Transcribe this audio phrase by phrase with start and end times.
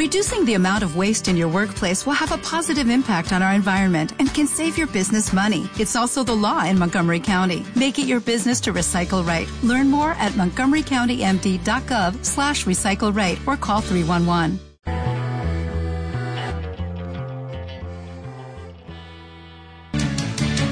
[0.00, 3.52] Reducing the amount of waste in your workplace will have a positive impact on our
[3.52, 5.68] environment and can save your business money.
[5.78, 7.66] It's also the law in Montgomery County.
[7.76, 9.46] Make it your business to recycle right.
[9.62, 14.58] Learn more at montgomerycountymd.gov slash recycle right or call 311.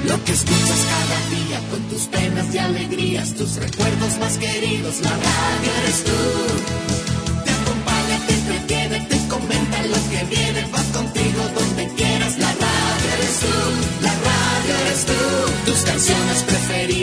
[0.07, 5.11] Lo que escuchas cada día con tus penas y alegrías, tus recuerdos más queridos, la
[5.11, 7.08] radio eres tú.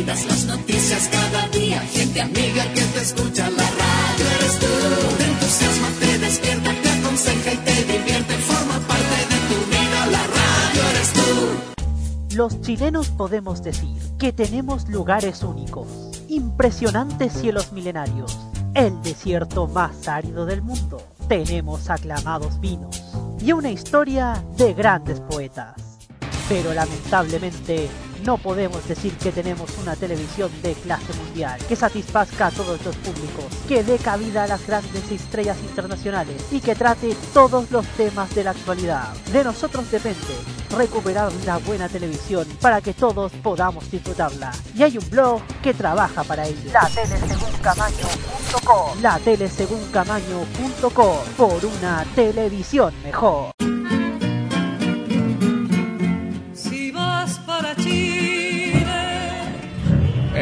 [0.04, 4.66] Las noticias cada día, gente amiga que te escucha, la radio eres tú.
[5.16, 10.26] Te entusiasma, te despierta, te aconseja y te divierte, forma parte de tu vida, la
[10.26, 12.36] radio eres tú.
[12.36, 15.86] Los chilenos podemos decir que tenemos lugares únicos,
[16.28, 18.38] impresionantes cielos milenarios,
[18.74, 21.02] el desierto más árido del mundo.
[21.28, 23.02] Tenemos aclamados vinos
[23.40, 25.74] y una historia de grandes poetas.
[26.48, 27.88] Pero lamentablemente
[28.24, 32.96] no podemos decir que tenemos una televisión de clase mundial que satisfazca a todos los
[32.96, 38.34] públicos, que dé cabida a las grandes estrellas internacionales y que trate todos los temas
[38.34, 39.14] de la actualidad.
[39.32, 40.16] De nosotros depende
[40.70, 44.52] recuperar la buena televisión para que todos podamos disfrutarla.
[44.74, 46.70] Y hay un blog que trabaja para ello.
[46.72, 53.52] La telesegúncamaño.com La telesegúncamaño.com Por una televisión mejor.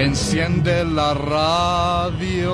[0.04, 2.52] Enciende la radio.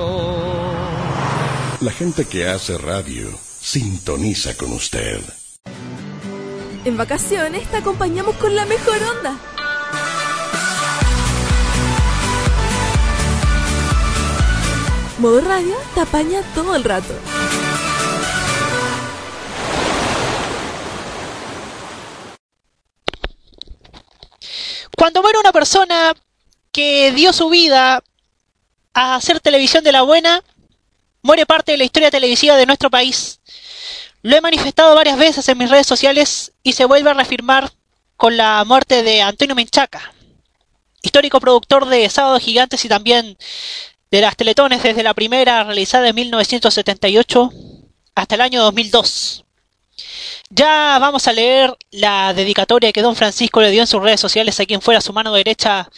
[1.81, 5.21] La gente que hace radio sintoniza con usted.
[6.85, 9.37] En vacaciones te acompañamos con la mejor onda.
[15.19, 17.15] Modo radio te apaña todo el rato.
[24.97, 26.15] Cuando muere una persona
[26.73, 28.03] que dio su vida
[28.95, 30.43] a hacer televisión de la buena,
[31.23, 33.41] muere parte de la historia televisiva de nuestro país.
[34.23, 37.71] Lo he manifestado varias veces en mis redes sociales y se vuelve a reafirmar
[38.17, 40.13] con la muerte de Antonio Menchaca,
[41.03, 43.39] histórico productor de Sábado Gigantes y también
[44.11, 47.51] de las Teletones desde la primera realizada en 1978
[48.15, 49.45] hasta el año 2002.
[50.51, 54.59] Ya vamos a leer la dedicatoria que don Francisco le dio en sus redes sociales
[54.61, 55.89] a quien fuera su mano derecha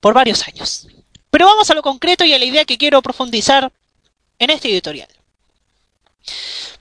[0.00, 0.88] por varios años.
[1.30, 3.72] Pero vamos a lo concreto y a la idea que quiero profundizar
[4.38, 5.08] en este editorial.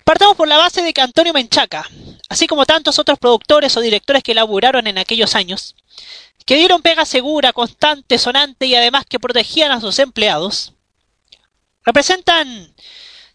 [0.03, 1.85] Partamos por la base de que Antonio Menchaca,
[2.29, 5.75] así como tantos otros productores o directores que laburaron en aquellos años,
[6.45, 10.73] que dieron pega segura, constante, sonante y además que protegían a sus empleados,
[11.83, 12.73] representan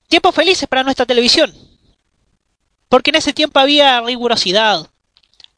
[0.08, 1.54] tiempos felices para nuestra televisión.
[2.88, 4.88] Porque en ese tiempo había rigurosidad,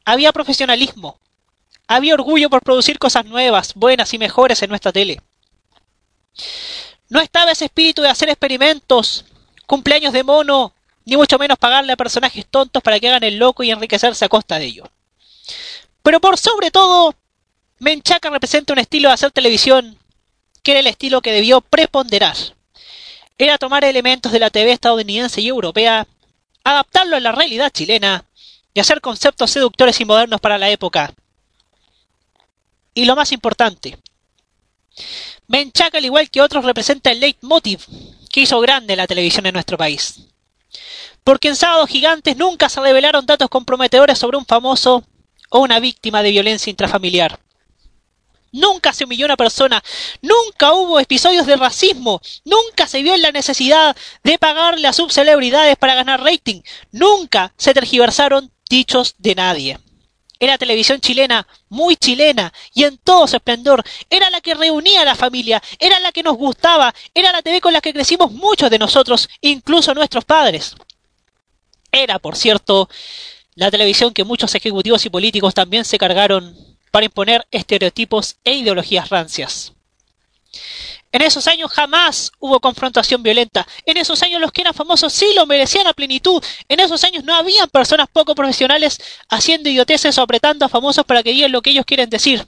[0.03, 1.19] había profesionalismo,
[1.87, 5.21] había orgullo por producir cosas nuevas, buenas y mejores en nuestra tele.
[7.09, 9.25] No estaba ese espíritu de hacer experimentos,
[9.67, 10.73] cumpleaños de mono,
[11.05, 14.29] ni mucho menos pagarle a personajes tontos para que hagan el loco y enriquecerse a
[14.29, 14.89] costa de ello.
[16.01, 17.15] Pero por sobre todo,
[17.79, 19.97] Menchaca representa un estilo de hacer televisión
[20.63, 22.35] que era el estilo que debió preponderar.
[23.37, 26.07] Era tomar elementos de la TV estadounidense y europea,
[26.63, 28.25] adaptarlo a la realidad chilena
[28.73, 31.13] y hacer conceptos seductores y modernos para la época.
[32.95, 33.99] Y lo más importante,
[35.47, 37.81] Menchaca, al igual que otros, representa el leitmotiv
[38.31, 40.21] que hizo grande la televisión en nuestro país.
[41.23, 45.03] Porque en Sábados Gigantes nunca se revelaron datos comprometedores sobre un famoso
[45.49, 47.39] o una víctima de violencia intrafamiliar.
[48.51, 49.83] Nunca se humilló una persona,
[50.21, 55.75] nunca hubo episodios de racismo, nunca se vio en la necesidad de pagarle a subcelebridades
[55.75, 56.61] para ganar rating,
[56.93, 59.79] nunca se tergiversaron dichos de nadie.
[60.45, 63.83] Era televisión chilena, muy chilena, y en todo su esplendor.
[64.11, 67.59] Era la que reunía a la familia, era la que nos gustaba, era la TV
[67.61, 70.75] con la que crecimos muchos de nosotros, incluso nuestros padres.
[71.91, 72.87] Era, por cierto,
[73.55, 76.55] la televisión que muchos ejecutivos y políticos también se cargaron
[76.91, 79.73] para imponer estereotipos e ideologías rancias.
[81.11, 83.65] En esos años jamás hubo confrontación violenta.
[83.85, 86.43] En esos años los que eran famosos sí lo merecían a plenitud.
[86.67, 88.99] En esos años no habían personas poco profesionales
[89.29, 92.45] haciendo idioteces o apretando a famosos para que digan lo que ellos quieren decir.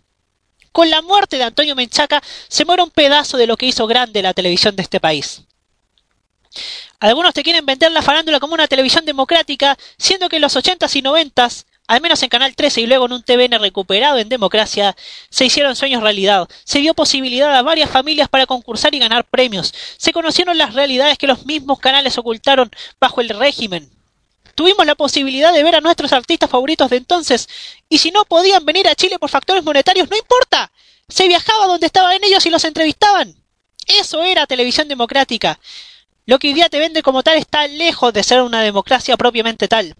[0.74, 4.22] Con la muerte de Antonio Menchaca se muere un pedazo de lo que hizo grande
[4.22, 5.44] la televisión de este país.
[7.00, 10.96] Algunos te quieren vender la farándula como una televisión democrática, siendo que en los 80s
[10.96, 14.96] y 90s al menos en Canal 13 y luego en un TVN recuperado en democracia,
[15.30, 16.48] se hicieron sueños realidad.
[16.66, 19.74] Se dio posibilidad a varias familias para concursar y ganar premios.
[19.98, 22.70] Se conocieron las realidades que los mismos canales ocultaron
[23.00, 23.90] bajo el régimen.
[24.56, 27.48] tuvimos la posibilidad de ver a nuestros artistas favoritos de entonces,
[27.90, 30.72] y si no podían venir a Chile por factores monetarios, no importa,
[31.08, 33.36] se viajaba donde estaban ellos y los entrevistaban.
[33.86, 35.60] Eso era televisión democrática.
[36.26, 39.68] Lo que hoy día te vende como tal está lejos de ser una democracia propiamente
[39.68, 39.96] tal,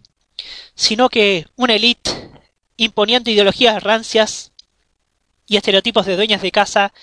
[0.76, 2.12] sino que una élite
[2.78, 4.52] imponiendo ideologías rancias
[5.48, 6.94] y estereotipos de dueñas de casa,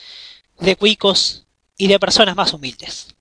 [0.58, 1.46] de cuicos
[1.76, 3.14] y de personas más humildes.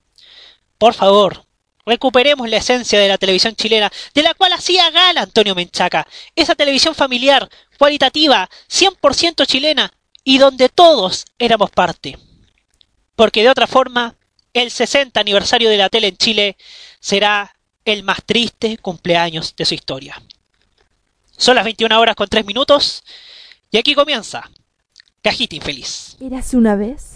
[0.78, 1.46] Por favor,
[1.86, 6.54] recuperemos la esencia de la televisión chilena, de la cual hacía gala Antonio Menchaca, esa
[6.54, 7.48] televisión familiar,
[7.78, 9.92] cualitativa, 100% chilena,
[10.22, 12.18] y donde todos éramos parte.
[13.14, 14.16] Porque de otra forma,
[14.52, 16.56] el 60 aniversario de la tele en Chile
[17.00, 20.20] será el más triste cumpleaños de su historia.
[21.36, 23.04] Son las 21 horas con 3 minutos
[23.70, 24.48] y aquí comienza
[25.22, 26.16] Cajita Infeliz.
[26.20, 27.14] Érase una vez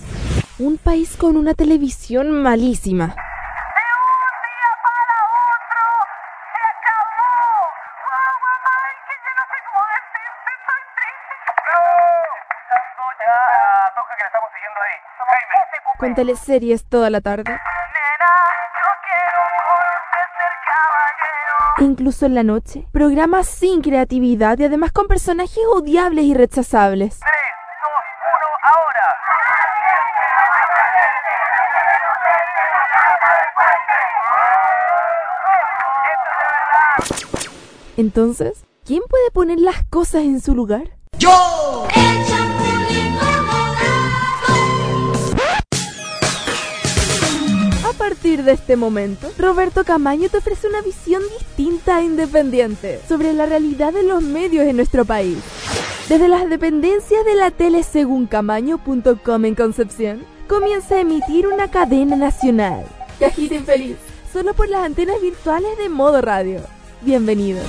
[0.58, 3.14] un país con una televisión malísima.
[15.98, 17.58] Con teleseries toda la tarde.
[21.80, 27.20] Incluso en la noche, programas sin creatividad y además con personajes odiables y rechazables.
[37.96, 40.96] Entonces, ¿quién puede poner las cosas en su lugar?
[41.18, 41.86] ¡Yo!
[48.28, 53.46] Partir de este momento, Roberto Camaño te ofrece una visión distinta e independiente sobre la
[53.46, 55.38] realidad de los medios en nuestro país.
[56.10, 62.16] Desde las dependencias de la tele según Camaño.com en Concepción, comienza a emitir una cadena
[62.16, 62.84] nacional.
[63.18, 63.96] Cajita infeliz,
[64.30, 66.60] solo por las antenas virtuales de modo radio.
[67.00, 67.64] Bienvenidos.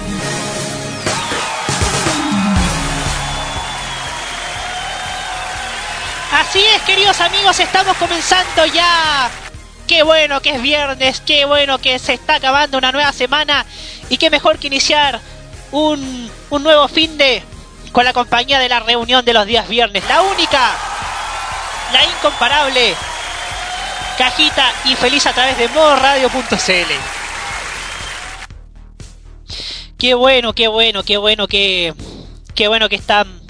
[6.34, 9.32] Así es, queridos amigos, estamos comenzando ya.
[9.90, 13.66] Qué bueno que es viernes, qué bueno que se está acabando una nueva semana
[14.08, 15.20] y qué mejor que iniciar
[15.72, 17.42] un, un nuevo fin de
[17.92, 20.04] con la compañía de la reunión de los días viernes.
[20.08, 20.76] La única,
[21.92, 22.94] la incomparable,
[24.16, 26.94] cajita y feliz a través de modoradio.cl.
[29.98, 31.96] Qué bueno, qué bueno, qué bueno que,
[32.54, 33.42] qué bueno que están,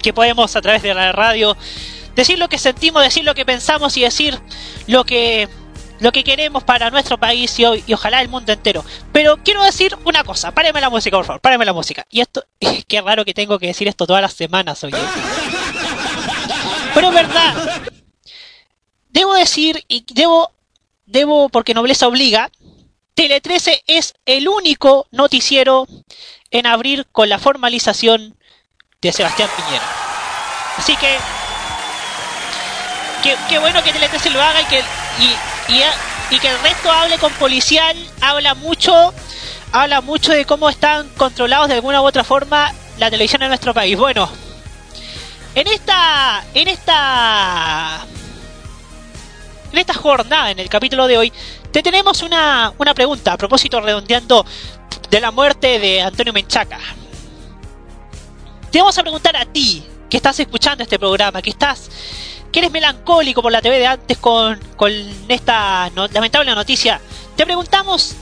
[0.00, 1.54] que podemos a través de la radio
[2.18, 4.38] decir lo que sentimos, decir lo que pensamos y decir
[4.88, 5.48] lo que
[6.00, 8.84] lo que queremos para nuestro país y, y, ojalá el mundo entero.
[9.12, 12.06] Pero quiero decir una cosa, páreme la música, por favor, páreme la música.
[12.10, 12.44] Y esto,
[12.88, 14.96] qué raro que tengo que decir esto todas las semanas, oye.
[16.94, 17.82] Pero es verdad.
[19.10, 20.52] Debo decir, y debo,
[21.06, 22.50] debo, porque nobleza obliga,
[23.14, 25.86] Tele 13 es el único noticiero
[26.50, 28.36] en abrir con la formalización
[29.00, 29.86] de Sebastián Piñera.
[30.76, 31.16] Así que,
[33.22, 35.82] qué, qué bueno que 13 lo haga y que, y, y,
[36.30, 39.12] y que el resto hable con policial, habla mucho,
[39.72, 43.74] habla mucho de cómo están controlados de alguna u otra forma la televisión en nuestro
[43.74, 43.96] país.
[43.96, 44.28] Bueno,
[45.54, 48.06] en esta, en esta,
[49.72, 51.32] en esta jornada, en el capítulo de hoy,
[51.72, 54.44] te tenemos una, una pregunta a propósito redondeando
[55.10, 56.78] de la muerte de Antonio Menchaca.
[58.70, 61.90] Te vamos a preguntar a ti, que estás escuchando este programa, que estás
[62.52, 64.92] que eres melancólico por la TV de antes con, con
[65.28, 67.00] esta lamentable noticia,
[67.36, 68.14] te preguntamos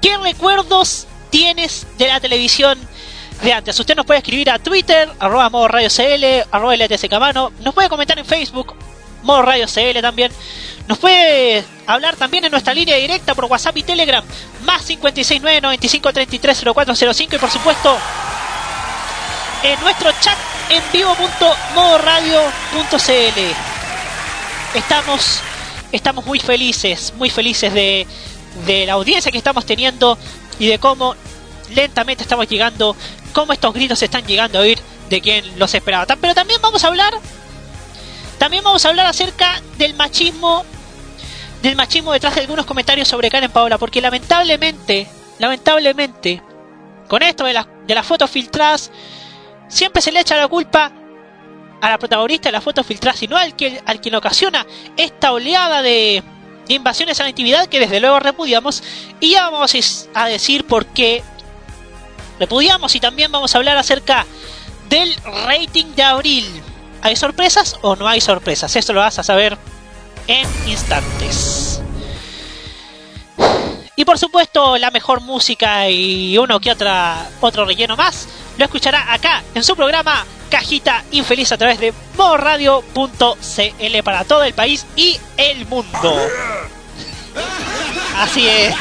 [0.00, 2.78] qué recuerdos tienes de la televisión
[3.42, 3.78] de antes.
[3.78, 7.88] Usted nos puede escribir a Twitter, arroba modo radio CL, arroba LTS Camano, nos puede
[7.88, 8.74] comentar en Facebook,
[9.22, 10.32] modo radio CL también.
[10.88, 14.24] Nos puede hablar también en nuestra línea directa por WhatsApp y Telegram,
[14.64, 17.96] más 569 95 33 0405 y por supuesto
[19.62, 20.36] en nuestro chat
[20.70, 23.40] en vivo.modoradio.cl.
[24.74, 25.40] Estamos,
[25.92, 28.06] estamos muy felices, muy felices de,
[28.66, 30.16] de la audiencia que estamos teniendo
[30.58, 31.14] y de cómo
[31.74, 32.96] lentamente estamos llegando,
[33.32, 36.06] cómo estos gritos están llegando a oír de quien los esperaba.
[36.06, 37.12] Pero también vamos a hablar,
[38.38, 40.64] también vamos a hablar acerca del machismo,
[41.62, 46.42] del machismo detrás de algunos comentarios sobre Karen Paola, porque lamentablemente, lamentablemente,
[47.08, 48.90] con esto de, la, de las fotos filtradas,
[49.70, 50.92] siempre se le echa la culpa
[51.80, 54.66] a la protagonista de la foto filtrada, sino al que al quien ocasiona
[54.98, 56.22] esta oleada de,
[56.68, 58.82] invasiones a la intimidad que desde luego repudiamos.
[59.18, 61.22] Y ya vamos a decir por qué
[62.38, 64.26] repudiamos y también vamos a hablar acerca
[64.88, 65.14] del
[65.46, 66.62] rating de abril.
[67.02, 68.76] ¿Hay sorpresas o no hay sorpresas?
[68.76, 69.56] Esto lo vas a saber
[70.26, 71.80] en instantes.
[74.00, 79.12] Y por supuesto, la mejor música y uno que otra otro relleno más lo escuchará
[79.12, 85.20] acá en su programa Cajita Infeliz a través de modoradio.cl para todo el país y
[85.36, 86.16] el mundo.
[88.16, 88.74] Así es.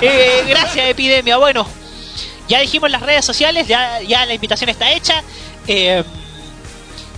[0.00, 1.36] Eh, gracias, Epidemia.
[1.36, 1.66] Bueno,
[2.48, 5.24] ya dijimos las redes sociales, ya, ya la invitación está hecha.
[5.66, 6.04] Eh,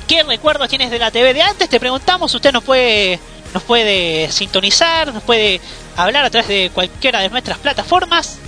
[0.09, 1.69] ¿Qué recuerdos tienes de la TV de antes?
[1.69, 3.21] Te preguntamos, usted nos puede,
[3.53, 5.61] nos puede sintonizar, nos puede
[5.97, 8.39] hablar a través de cualquiera de nuestras plataformas.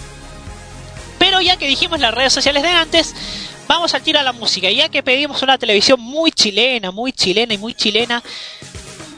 [1.19, 3.15] Pero ya que dijimos las redes sociales de antes,
[3.67, 4.71] vamos a tirar la música.
[4.71, 8.23] Ya que pedimos una televisión muy chilena, muy chilena y muy chilena,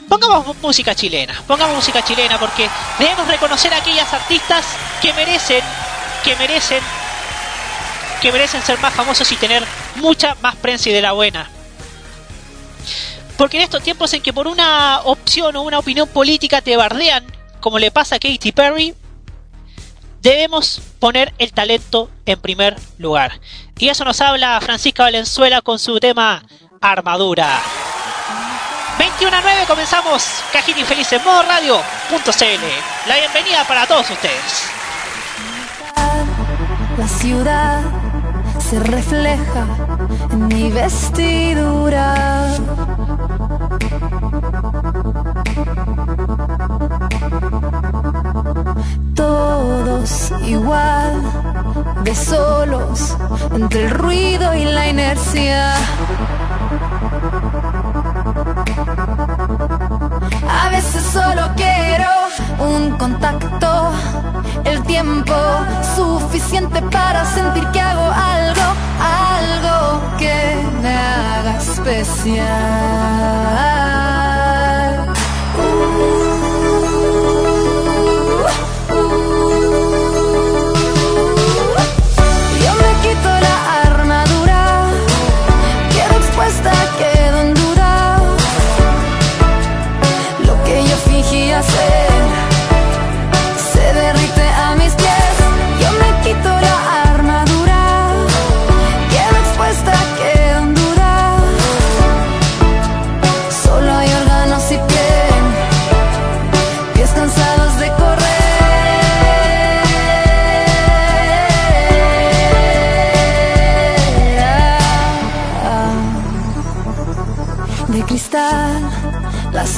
[0.09, 1.41] pongamos música chilena.
[1.47, 2.69] Pongamos música chilena porque
[2.99, 4.65] debemos reconocer a aquellas artistas
[5.01, 5.63] que merecen,
[6.23, 6.81] que merecen,
[8.21, 9.63] que merecen ser más famosos y tener
[9.95, 11.49] mucha más prensa y de la buena.
[13.37, 17.25] Porque en estos tiempos en que por una opción o una opinión política te bardean,
[17.61, 18.93] como le pasa a Katy Perry,
[20.21, 23.39] debemos poner el talento en primer lugar.
[23.77, 26.43] Y eso nos habla Francisca Valenzuela con su tema
[26.81, 27.61] Armadura.
[28.99, 33.07] 21 a 9 comenzamos Cajita Infeliz en modo radio.cl.
[33.07, 34.69] La bienvenida para todos ustedes.
[36.97, 37.81] La ciudad
[38.59, 39.65] se refleja
[40.31, 42.55] en mi vestidura.
[50.51, 51.21] Igual,
[52.03, 53.15] de solos,
[53.53, 55.75] entre el ruido y la inercia.
[60.49, 62.09] A veces solo quiero
[62.59, 63.91] un contacto,
[64.65, 65.35] el tiempo
[65.95, 72.41] suficiente para sentir que hago algo, algo que me haga especial.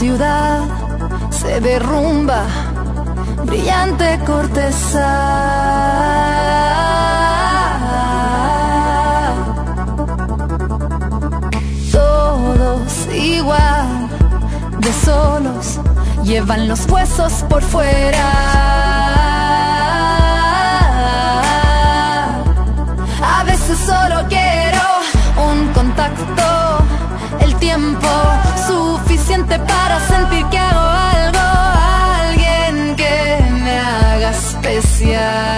[0.04, 0.60] Ciudad
[1.30, 2.44] se derrumba,
[3.46, 5.10] brillante corteza.
[11.90, 14.10] Todos igual,
[14.80, 15.80] de solos,
[16.26, 18.30] llevan los huesos por fuera.
[23.38, 24.86] A veces solo quiero
[25.50, 26.44] un contacto,
[27.40, 28.10] el tiempo
[34.78, 35.53] especial.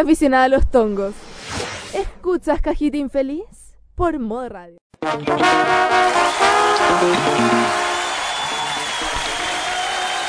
[0.00, 1.14] Aficionada a los tongos.
[1.92, 3.74] ¿Escuchas Cajita Infeliz?
[3.94, 4.78] Por Modo Radio.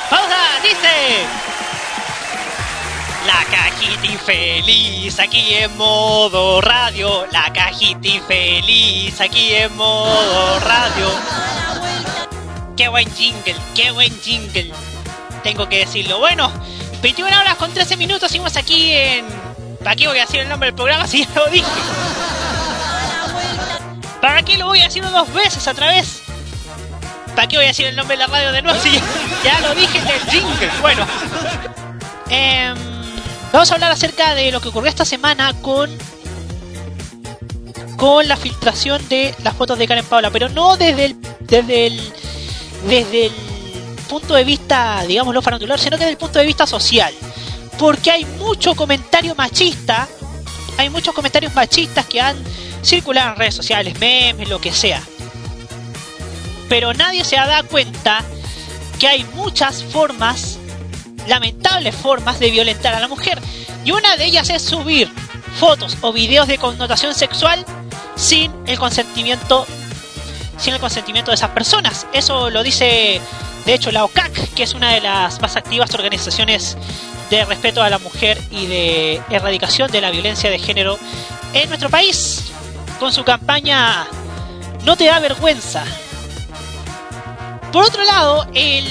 [0.09, 0.41] ¡Pausa!
[0.63, 1.51] ¡Dice!
[3.25, 7.27] La cajita infeliz aquí en modo radio.
[7.31, 11.07] La cajita infeliz aquí en modo radio.
[12.75, 14.71] Qué buen jingle, qué buen jingle.
[15.43, 16.17] Tengo que decirlo.
[16.17, 16.51] Bueno,
[17.03, 18.31] 21 horas con 13 minutos.
[18.31, 19.50] Seguimos aquí en.
[19.83, 21.67] ¿Para qué voy a decir el nombre del programa si ya lo dije?
[24.21, 26.21] ¿Para qué lo voy a decir dos veces a través?
[27.35, 28.91] ¿Para qué voy a decir el nombre de la radio de nuevo si
[29.43, 30.69] ya, lo dije en el jingle?
[30.81, 31.07] Bueno.
[32.29, 32.75] Em,
[33.51, 35.89] vamos a hablar acerca de lo que ocurrió esta semana con
[37.97, 42.13] con la filtración de las fotos de Karen Paula, pero no desde el desde el
[42.87, 43.31] desde el
[44.07, 47.13] punto de vista, digámoslo, farandular, sino que desde el punto de vista social.
[47.81, 50.07] Porque hay mucho comentario machista,
[50.77, 52.37] hay muchos comentarios machistas que han
[52.83, 55.01] circulado en redes sociales, memes, lo que sea.
[56.69, 58.23] Pero nadie se da cuenta
[58.99, 60.59] que hay muchas formas,
[61.25, 63.41] lamentables formas de violentar a la mujer.
[63.83, 65.11] Y una de ellas es subir
[65.59, 67.65] fotos o videos de connotación sexual
[68.15, 69.65] sin el consentimiento
[70.59, 72.05] sin el consentimiento de esas personas.
[72.13, 73.19] Eso lo dice
[73.71, 76.75] de hecho, la OCAC, que es una de las más activas organizaciones
[77.29, 80.99] de respeto a la mujer y de erradicación de la violencia de género
[81.53, 82.51] en nuestro país,
[82.99, 84.07] con su campaña
[84.83, 85.85] No te da vergüenza.
[87.71, 88.85] Por otro lado, el,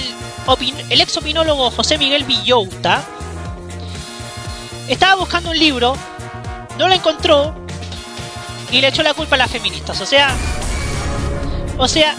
[0.89, 3.03] el ex opinólogo José Miguel Villouta
[4.87, 5.95] estaba buscando un libro,
[6.79, 7.53] no lo encontró
[8.71, 10.01] y le echó la culpa a las feministas.
[10.01, 10.35] O sea,
[11.77, 12.15] o sea,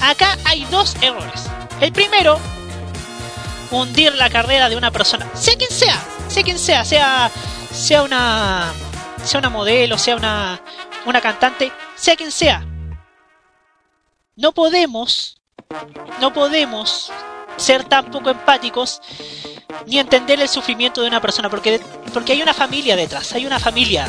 [0.00, 1.50] acá hay dos errores.
[1.80, 2.38] El primero,
[3.70, 7.30] hundir la carrera de una persona, sea quien sea, sea quien sea, sea,
[7.72, 8.72] sea una,
[9.24, 10.60] sea una modelo, sea una,
[11.06, 12.64] una cantante, sea quien sea.
[14.36, 15.40] No podemos,
[16.20, 17.12] no podemos
[17.56, 19.00] ser tan poco empáticos
[19.86, 21.80] ni entender el sufrimiento de una persona, porque,
[22.12, 24.08] porque hay una familia detrás, hay una familia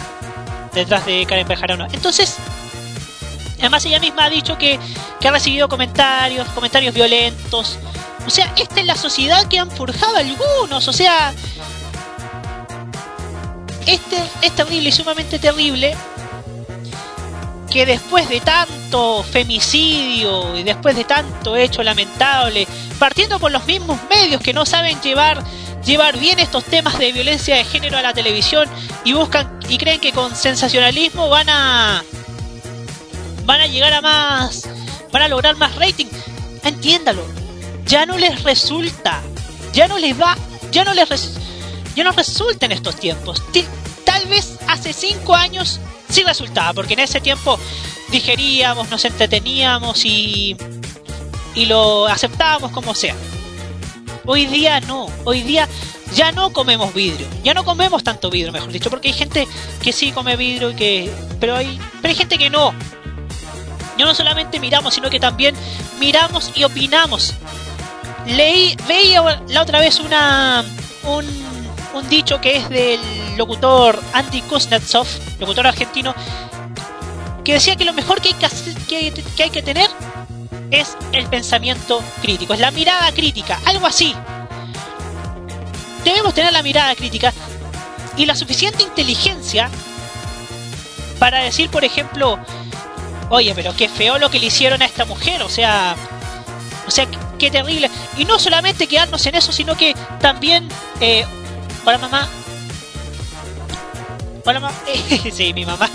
[0.73, 1.87] detrás de Karen Bejarano.
[1.91, 2.37] Entonces,
[3.59, 4.79] Además ella misma ha dicho que,
[5.25, 7.79] ha recibido comentarios, comentarios violentos.
[8.27, 10.87] O sea, esta es la sociedad que han forjado algunos.
[10.87, 11.33] O sea,
[13.85, 15.95] este es terrible y sumamente terrible
[17.71, 22.67] que después de tanto femicidio y después de tanto hecho lamentable,
[22.99, 25.43] partiendo por los mismos medios que no saben llevar
[25.85, 28.67] llevar bien estos temas de violencia de género a la televisión
[29.03, 32.03] y buscan y creen que con sensacionalismo van a
[33.45, 34.67] van a llegar a más,
[35.11, 36.07] van a lograr más rating.
[36.63, 37.23] Entiéndalo,
[37.85, 39.21] ya no les resulta,
[39.73, 40.35] ya no les va,
[40.71, 41.37] ya no les
[41.95, 43.41] ya no resulta en estos tiempos.
[44.03, 45.79] Tal vez hace cinco años
[46.09, 47.59] sí resultaba, porque en ese tiempo
[48.09, 50.57] digeríamos, nos entreteníamos y,
[51.53, 53.15] y lo aceptábamos como sea.
[54.25, 55.69] Hoy día no, hoy día
[56.15, 59.47] ya no comemos vidrio, ya no comemos tanto vidrio, mejor dicho, porque hay gente
[59.81, 62.73] que sí come vidrio y que, pero hay, pero hay gente que no,
[64.03, 65.55] no solamente miramos, sino que también
[65.99, 67.33] miramos y opinamos.
[68.25, 70.63] Leí, veía la otra vez una
[71.03, 72.99] un, dicho que es del
[73.37, 75.07] locutor Andy Kuznetsov,
[75.39, 76.13] locutor argentino,
[77.43, 78.35] que decía que lo mejor que hay
[78.87, 79.89] que, que, hay que tener
[80.71, 84.13] es el pensamiento crítico, es la mirada crítica, algo así.
[86.03, 87.33] Debemos tener la mirada crítica
[88.17, 89.69] y la suficiente inteligencia
[91.17, 92.39] para decir, por ejemplo,
[93.29, 95.95] oye, pero qué feo lo que le hicieron a esta mujer, o sea,
[96.87, 97.07] o sea,
[97.39, 97.89] qué, terrible.
[98.17, 101.25] Y no solamente quedarnos en eso, sino que también, eh,
[101.85, 102.27] hola mamá,
[104.45, 104.73] hola mamá,
[105.31, 105.89] sí, mi mamá.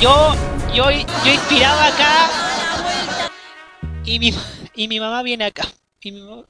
[0.00, 0.34] Yo,
[0.72, 2.30] yo, yo inspiraba acá
[4.04, 4.34] y mi,
[4.74, 5.66] y mi mamá viene acá.
[6.00, 6.44] Y mi mamá...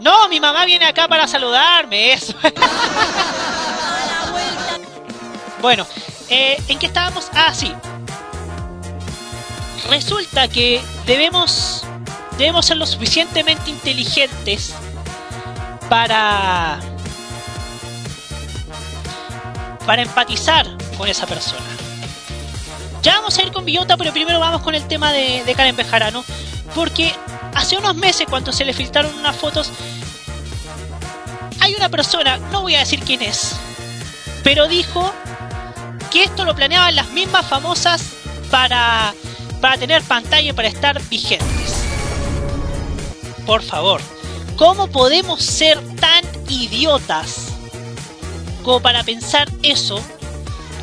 [0.00, 2.34] No, mi mamá viene acá para saludarme, eso.
[5.60, 5.86] bueno,
[6.32, 7.28] eh, ¿En qué estábamos?
[7.34, 7.72] Ah, sí.
[9.88, 11.84] Resulta que debemos,
[12.38, 14.74] debemos ser lo suficientemente inteligentes
[15.90, 16.80] para,
[19.84, 20.66] para empatizar
[20.96, 21.60] con esa persona.
[23.02, 25.76] Ya vamos a ir con Villota, pero primero vamos con el tema de, de Karen
[25.76, 26.24] Bejarano.
[26.74, 27.14] Porque
[27.54, 29.70] hace unos meses, cuando se le filtraron unas fotos,
[31.60, 33.56] hay una persona, no voy a decir quién es,
[34.42, 35.12] pero dijo
[36.12, 38.02] que esto lo planeaban las mismas famosas
[38.50, 39.14] para,
[39.60, 41.74] para tener pantalla y para estar vigentes.
[43.46, 44.00] Por favor,
[44.56, 47.46] ¿Cómo podemos ser tan idiotas
[48.62, 50.00] como para pensar eso?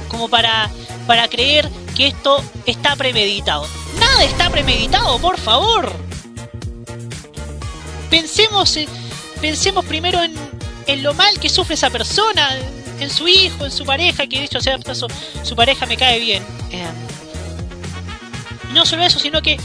[0.09, 0.69] Como para,
[1.07, 3.65] para creer que esto está premeditado.
[3.99, 5.93] Nada está premeditado, por favor.
[8.09, 8.89] Pensemos, en-
[9.39, 10.33] pensemos primero en,
[10.87, 12.49] en lo mal que sufre esa persona,
[12.99, 15.07] en su hijo, en su pareja, que de hecho sea su,
[15.43, 16.43] su pareja me cae bien.
[16.71, 16.85] Eh,
[18.73, 19.57] no solo eso, sino que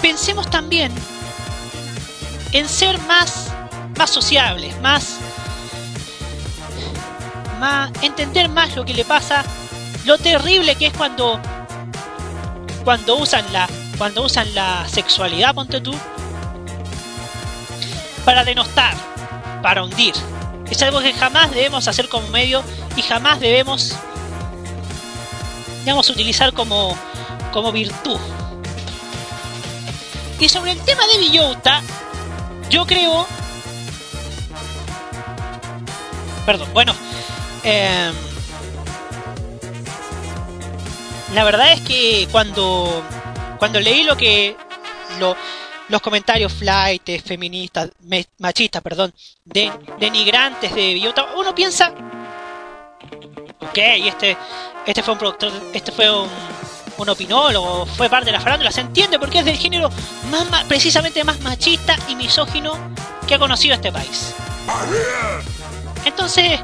[0.00, 0.92] pensemos también
[2.52, 3.52] en ser más,
[3.96, 5.18] más sociables, más,
[7.58, 9.44] más, entender más lo que le pasa,
[10.04, 11.40] lo terrible que es cuando,
[12.84, 15.94] cuando usan la, cuando usan la sexualidad, ponte tú,
[18.24, 18.94] para denostar,
[19.62, 20.14] para hundir.
[20.70, 22.62] Es algo que jamás debemos hacer como medio
[22.96, 23.96] y jamás debemos,
[25.80, 26.96] digamos, utilizar como,
[27.52, 28.18] como virtud.
[30.40, 31.82] Y sobre el tema de Villota,
[32.70, 33.26] yo creo...
[36.46, 36.94] Perdón, bueno.
[37.64, 38.12] eh,
[41.34, 43.02] la verdad es que cuando,
[43.58, 44.56] cuando leí lo que...
[45.18, 45.36] Lo,
[45.88, 47.90] los comentarios flight, feministas,
[48.38, 51.92] machistas, perdón, de, denigrantes de Villota, uno piensa...
[53.60, 54.36] Ok, este,
[54.86, 56.28] este fue un productor, este fue un,
[56.98, 59.90] un opinólogo, fue parte de la farándula, se entiende porque es del género
[60.30, 62.76] más, precisamente más machista y misógino
[63.26, 64.34] que ha conocido este país.
[66.04, 66.60] Entonces,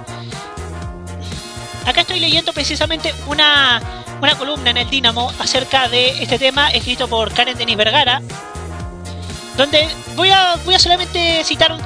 [1.86, 3.80] acá estoy leyendo precisamente una,
[4.20, 8.22] una columna en el Dínamo acerca de este tema escrito por Karen Denis Vergara,
[9.56, 11.82] donde voy a, voy a solamente citar un-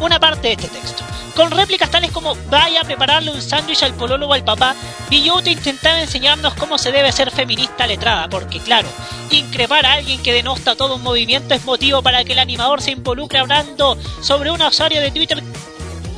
[0.00, 1.02] una parte de este texto.
[1.34, 4.74] Con réplicas tales como vaya a prepararle un sándwich al pololo o al papá,
[5.10, 8.86] Villota intentaba enseñarnos cómo se debe ser feminista letrada, porque claro,
[9.30, 12.92] increpar a alguien que denosta todo un movimiento es motivo para que el animador se
[12.92, 15.42] involucre hablando sobre un usuario de Twitter,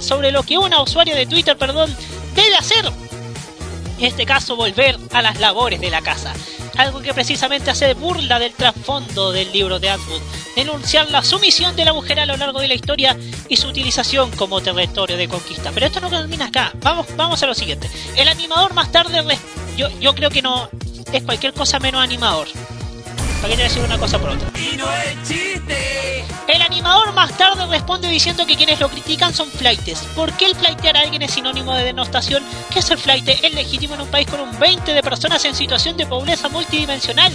[0.01, 1.95] sobre lo que una usuario de Twitter, perdón,
[2.35, 2.85] debe hacer.
[3.99, 6.35] En este caso, volver a las labores de la casa.
[6.77, 10.21] Algo que precisamente hace burla del trasfondo del libro de Atwood,
[10.55, 13.17] denunciar la sumisión de la mujer a lo largo de la historia
[13.49, 15.71] y su utilización como territorio de conquista.
[15.73, 16.73] Pero esto no termina acá.
[16.83, 17.91] Vamos, vamos a lo siguiente.
[18.17, 19.23] El animador más tarde,
[19.77, 20.69] yo, yo creo que no
[21.13, 22.49] es cualquier cosa menos animador.
[23.41, 24.49] ¿Para qué te decir una cosa por otra?
[26.49, 30.01] El animador más tarde responde diciendo que quienes lo critican son flightes.
[30.15, 32.43] ¿Por qué el flightear a alguien es sinónimo de denostación?
[32.71, 33.29] ¿Qué es el flight?
[33.29, 37.33] Es legítimo en un país con un 20 de personas en situación de pobreza multidimensional.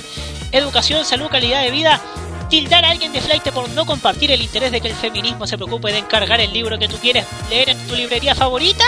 [0.52, 2.02] Educación, salud, calidad de vida.
[2.50, 5.58] Tildar a alguien de flight por no compartir el interés de que el feminismo se
[5.58, 8.86] preocupe de encargar el libro que tú quieres leer en tu librería favorita.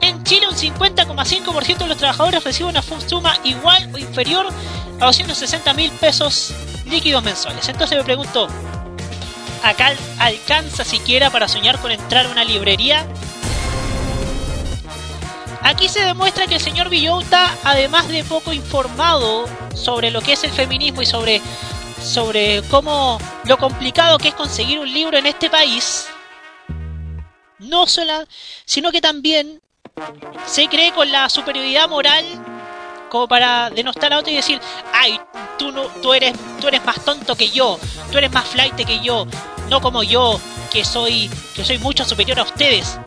[0.00, 4.46] En Chile un 50,5% de los trabajadores reciben una suma igual o inferior
[5.00, 6.52] a 260 mil pesos
[6.86, 7.68] líquidos mensuales.
[7.68, 8.48] Entonces me pregunto,
[9.62, 13.06] ¿acá al- alcanza siquiera para soñar con entrar a una librería?
[15.62, 20.44] Aquí se demuestra que el señor Villota, además de poco informado sobre lo que es
[20.44, 21.42] el feminismo y sobre,
[22.02, 26.06] sobre cómo lo complicado que es conseguir un libro en este país,
[27.58, 28.24] no solo,
[28.64, 29.60] sino que también
[30.46, 32.24] se cree con la superioridad moral
[33.08, 34.60] como para denostar a otro y decir,
[34.92, 35.20] ay,
[35.58, 37.78] tú no, tú eres, tú eres más tonto que yo,
[38.12, 39.26] tú eres más flight que yo,
[39.68, 40.38] no como yo,
[40.70, 42.98] que soy, que soy mucho superior a ustedes.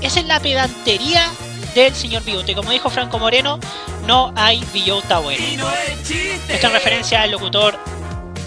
[0.00, 1.30] Esa es la pedantería
[1.74, 2.54] del señor Bigote.
[2.54, 3.58] Como dijo Franco Moreno,
[4.06, 5.66] no hay Villota bueno.
[6.48, 7.78] Esto en referencia al locutor,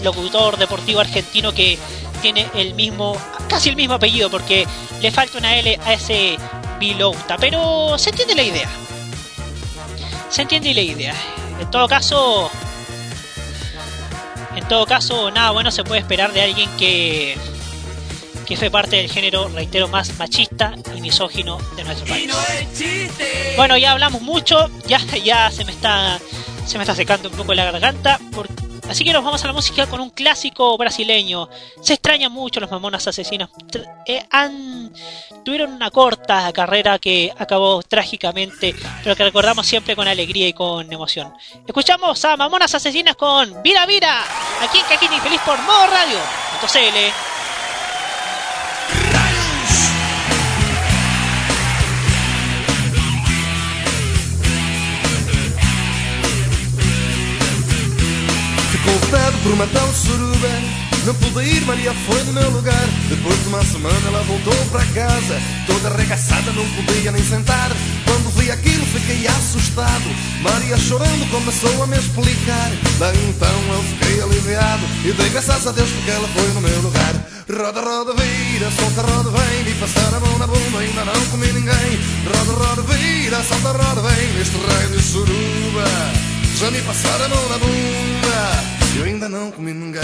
[0.02, 1.78] locutor deportivo argentino que
[2.22, 3.16] tiene el mismo,
[3.48, 4.66] casi el mismo apellido, porque
[5.00, 6.38] le falta una L a ese
[6.88, 7.36] Villouta.
[7.38, 8.68] Pero se entiende la idea.
[10.30, 11.14] Se entiende la idea.
[11.60, 12.50] En todo caso,
[14.56, 17.36] en todo caso, nada bueno se puede esperar de alguien que
[18.46, 22.30] que fue parte del género, reitero, más machista y misógino de nuestro país.
[23.56, 26.18] Bueno, ya hablamos mucho, ya, ya se me está
[26.66, 28.48] se me está secando un poco la garganta, por-
[28.88, 31.48] así que nos vamos a la música con un clásico brasileño.
[31.80, 33.50] Se extrañan mucho los mamonas asesinos.
[34.06, 34.92] Eh, han
[35.44, 40.90] tuvieron una corta carrera que acabó trágicamente, pero que recordamos siempre con alegría y con
[40.92, 41.32] emoción.
[41.66, 44.22] Escuchamos a Mamonas Asesinas con Vira Vira,
[44.62, 46.18] aquí en Caquini Feliz por Modo Radio.
[46.66, 47.43] CL.
[59.44, 60.48] Por suruba
[61.04, 62.86] Não pude ir, Maria foi no meu lugar.
[63.08, 67.70] Depois de uma semana ela voltou para casa Toda arregaçada, não podia nem sentar.
[68.06, 70.08] Quando vi aquilo fiquei assustado.
[70.40, 72.70] Maria chorando começou a me explicar.
[72.98, 76.80] Daí então eu fiquei aliviado E dei graças a Deus porque ela foi no meu
[76.80, 77.14] lugar.
[77.46, 81.52] Roda, roda, vira, solta, roda, vem E passar a mão na bunda, ainda não comi
[81.52, 82.00] ninguém.
[82.24, 85.84] Roda, roda, vira, solta, roda, vem Neste rei de suruba.
[86.58, 90.02] Já me passaram a mão na bunda Eu ainda não comi ninguém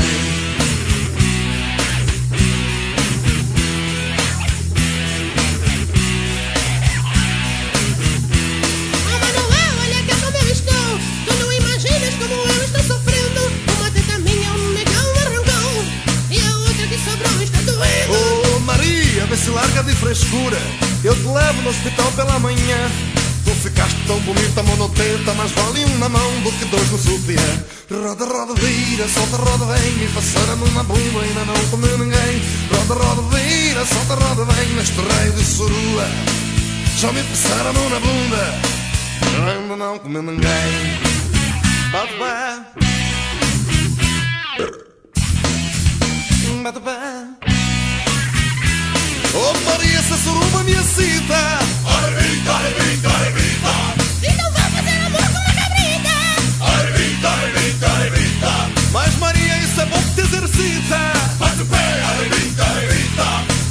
[19.30, 20.58] vê se larga de frescura.
[21.04, 23.09] Eu te levo no hospital pela manhã.
[23.50, 27.64] Tu ficaste tão bonita, monoteta, mas vale um na mão do que dois no sutiã.
[27.90, 30.04] Roda, roda, vira, solta, roda, vem.
[30.04, 32.40] E passaram na bunda, ainda não comeu ninguém.
[32.72, 34.68] Roda, roda, vira, solta, roda, vem.
[34.74, 36.06] Neste rei de surua,
[36.96, 38.60] já me passaram na bunda.
[39.50, 41.00] Ainda não comeu ninguém.
[41.90, 42.62] Bate pé.
[46.62, 47.50] Bate pé.
[49.32, 53.09] Oh Maria, essa suruba me excita Arrebita, arrebita, arrebita
[60.30, 63.24] exercita Bate o pé, arrebita, arrebita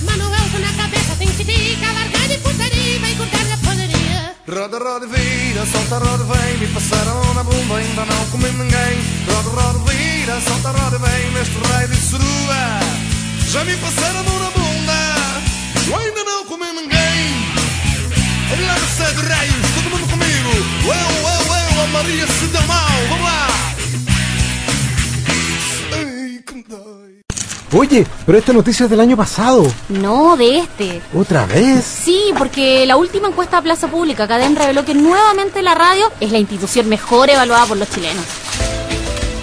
[0.04, 5.08] Manuel, na cabeça tem que ficar Largar de putaria vai cortar na poderia Roda, roda,
[5.08, 10.42] vira, solta, roda, vem Me passaram na bunda, ainda não comi ninguém Roda, roda, vira,
[10.42, 12.80] solta, roda, vem Neste raio de surua
[13.48, 14.60] Já me passaram na bunda
[15.90, 17.50] eu ainda não comi ninguém.
[18.68, 20.50] Lança de raios, todo mundo comigo.
[20.84, 22.90] Eu, eu, eu, a Maria se deu mal.
[23.10, 23.79] Vamos lá.
[27.72, 29.72] Oye, pero esta noticia es del año pasado.
[29.90, 31.02] No, de este.
[31.14, 31.86] ¿Otra vez?
[31.86, 36.32] Sí, porque la última encuesta a Plaza Pública, Cadena reveló que nuevamente la radio es
[36.32, 38.26] la institución mejor evaluada por los chilenos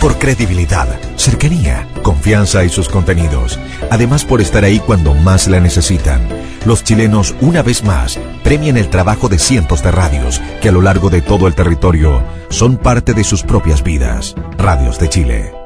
[0.07, 0.87] por credibilidad,
[1.17, 3.59] cercanía, confianza y sus contenidos.
[3.91, 6.29] Además por estar ahí cuando más la necesitan.
[6.65, 10.81] Los chilenos, una vez más, premian el trabajo de cientos de radios que a lo
[10.81, 14.37] largo de todo el territorio son parte de sus propias vidas.
[14.57, 15.66] Radios de Chile.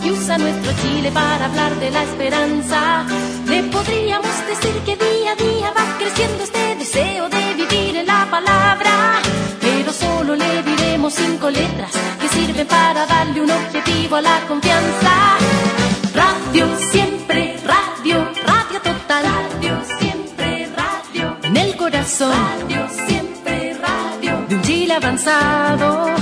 [0.00, 3.04] Que usa nuestro Chile para hablar de la esperanza.
[3.46, 8.26] Le podríamos decir que día a día va creciendo este deseo de vivir en la
[8.30, 9.20] palabra.
[9.60, 15.38] Pero solo le diremos cinco letras que sirven para darle un objetivo a la confianza.
[16.14, 19.24] Radio siempre, radio, radio total.
[19.24, 21.36] Radio siempre, radio.
[21.42, 22.32] En el corazón.
[22.32, 24.46] Radio siempre, radio.
[24.48, 26.17] De un Chile avanzado.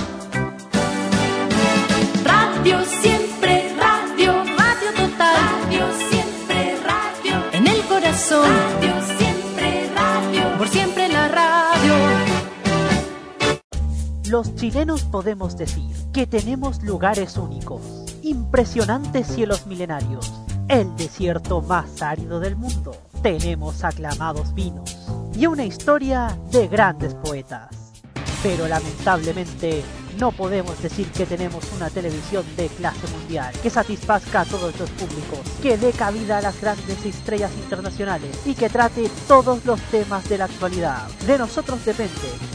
[14.28, 17.80] Los chilenos podemos decir que tenemos lugares únicos,
[18.22, 20.32] impresionantes cielos milenarios,
[20.66, 22.96] el desierto más árido del mundo.
[23.22, 24.96] Tenemos aclamados vinos
[25.32, 27.92] y una historia de grandes poetas.
[28.42, 29.84] Pero lamentablemente
[30.18, 34.90] no podemos decir que tenemos una televisión de clase mundial que satisfazca a todos los
[34.90, 40.28] públicos, que dé cabida a las grandes estrellas internacionales y que trate todos los temas
[40.28, 41.06] de la actualidad.
[41.26, 42.12] De nosotros depende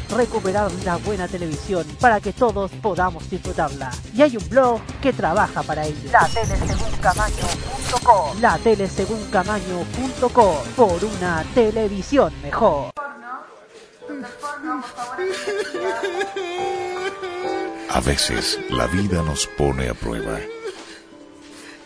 [0.09, 3.91] recuperar una buena televisión para que todos podamos disfrutarla.
[4.13, 6.11] Y hay un blog que trabaja para ello.
[6.11, 12.91] La teleseguncamaño.com La teleseguncamaño.com Por una televisión mejor.
[17.93, 20.39] A veces la vida nos pone a prueba.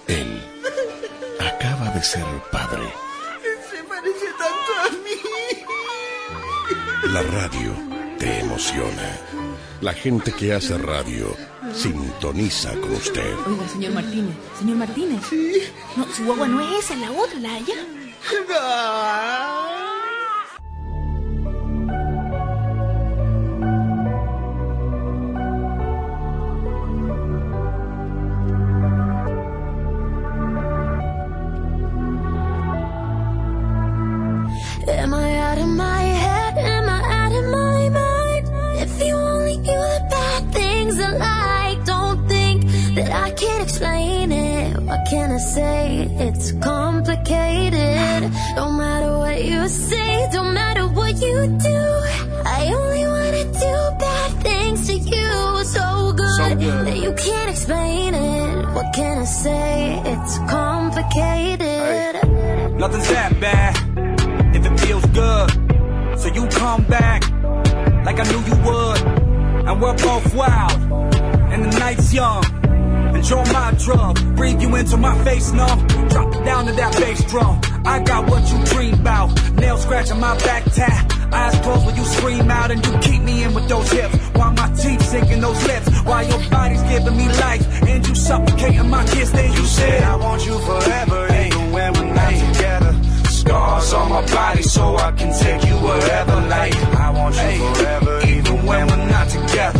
[0.05, 0.39] Él
[1.39, 2.83] acaba de ser padre.
[3.71, 5.19] Se parece tanto a mí.
[7.11, 7.73] La radio
[8.19, 9.19] te emociona.
[9.81, 11.35] La gente que hace radio
[11.73, 13.35] sintoniza con usted.
[13.47, 14.35] Oiga, señor Martínez.
[14.59, 15.21] Señor Martínez.
[15.95, 17.75] No, su guagua no es esa, la otra, la de allá.
[18.57, 19.94] Am
[45.35, 46.07] What can I say?
[46.27, 48.31] It's complicated.
[48.55, 51.81] Don't matter what you say, don't matter what you do.
[52.45, 55.63] I only wanna do bad things to you.
[55.65, 56.87] So good, So good.
[56.87, 58.73] that you can't explain it.
[58.75, 60.01] What can I say?
[60.05, 62.15] It's complicated.
[62.79, 63.75] Nothing's that bad
[64.55, 65.49] if it feels good.
[66.17, 67.29] So you come back
[68.05, 69.01] like I knew you would.
[69.67, 70.79] And we're both wild,
[71.51, 72.64] and the night's young.
[73.25, 75.65] Enjoy my drug, breathe you into my face, no.
[76.09, 77.59] Drop it down to that bass drum.
[77.83, 79.33] I got what you dream about.
[79.53, 81.11] Nail scratching my back tap.
[81.33, 84.15] Eyes closed when you scream out and you keep me in with those hips.
[84.35, 85.89] While my teeth sinking those lips.
[86.03, 87.65] While your body's giving me life.
[87.89, 89.31] And you suffocating my kiss.
[89.31, 91.25] Then you said, I want you forever.
[91.33, 92.93] Even when we're not together.
[93.31, 96.41] Scars on my body so I can take you wherever.
[96.47, 98.21] Like, I want you forever.
[98.27, 99.74] Even when we're not together.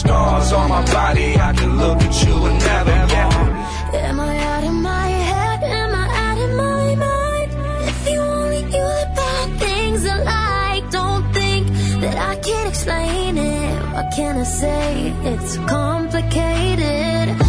[0.00, 1.36] Scars on my body.
[1.36, 4.08] I can look at you and never, yeah.
[4.08, 5.62] Am I out of my head?
[5.62, 7.50] Am I out of my mind?
[7.86, 11.66] If you only knew the bad things I like, don't think
[12.00, 13.92] that I can't explain it.
[13.92, 15.12] What can I say?
[15.24, 17.39] It's complicated.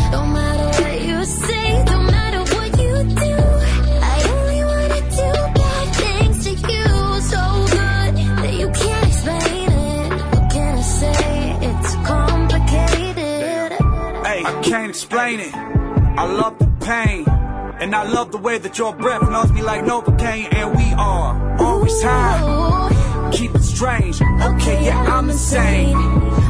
[15.11, 15.53] Explain it.
[15.53, 17.25] I love the pain.
[17.81, 20.47] And I love the way that your breath knows me like Novocaine.
[20.53, 23.29] And we are always high.
[23.33, 24.21] Keep it strange.
[24.21, 25.97] Okay, yeah, I'm insane.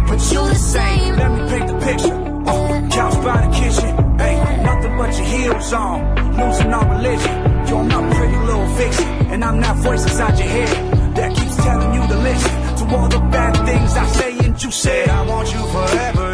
[0.07, 1.15] But you the same.
[1.15, 2.13] Let me paint the picture.
[2.13, 4.19] Uh, couch by the kitchen.
[4.19, 5.97] Hey, nothing but your heels on.
[6.37, 7.35] Losing all religion.
[7.67, 9.07] You're my pretty little vixen.
[9.31, 13.09] And I'm that voice inside your head that keeps telling you to listen to all
[13.09, 15.09] the bad things I say and you said.
[15.09, 16.30] I want you forever,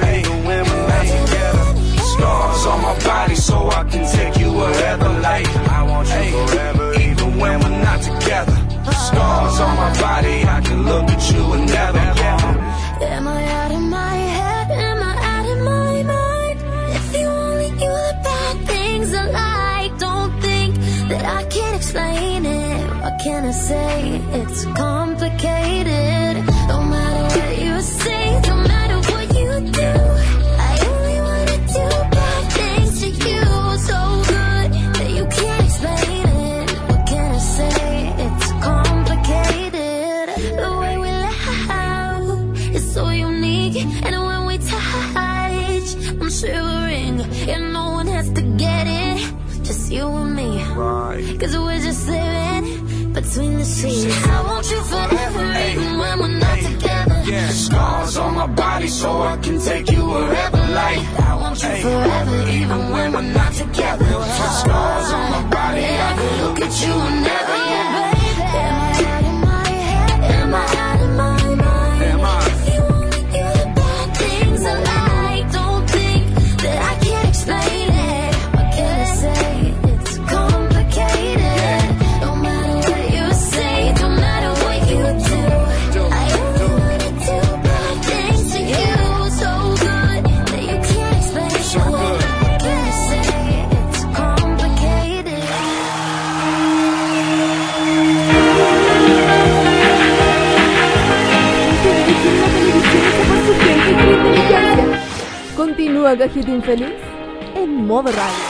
[2.17, 5.05] Scars on my body so I can take you wherever.
[5.05, 8.57] I want you forever, even when we're not together.
[8.91, 13.15] Scars on my body, I can look at you and never, yeah.
[13.15, 14.71] Am I out of my head?
[14.71, 16.59] Am I out of my mind?
[16.97, 20.75] If you only knew the bad things I like, don't think
[21.09, 23.01] that I can't explain it.
[23.03, 24.21] What can I say?
[24.41, 26.16] It's complicated.
[53.77, 54.27] Sheets.
[54.27, 57.23] I want you forever, even when we're not together.
[57.31, 60.57] Yeah, scars on my body so I can take you wherever.
[60.81, 64.05] Like, I want you forever, even when we're not together.
[64.61, 67.36] Scars on my body, I can look at you and
[106.07, 106.93] Continúa Cajita Infeliz
[107.53, 108.45] en modo radio.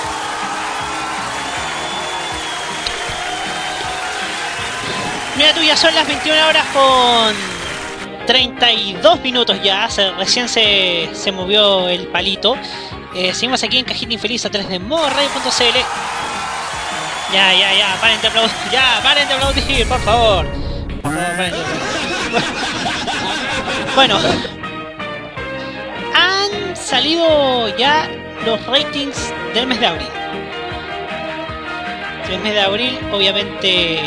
[5.38, 7.36] Mira tú, ya son las 21 horas con
[8.26, 9.90] 32 minutos ya.
[9.90, 12.56] se- recién se, se movió el palito.
[13.16, 15.78] Eh, seguimos aquí en Cajita Infeliz a través de modoradio.cl.
[17.34, 18.56] Ya, ya, ya, paren de aplaudir.
[18.72, 20.48] Ya, paren de aplaudir, por favor.
[21.02, 22.54] Por favor, paren de aplaudir.
[23.96, 24.20] Bueno,
[26.74, 28.10] salido ya
[28.46, 30.08] los ratings del mes de abril.
[32.30, 34.00] El mes de abril, obviamente,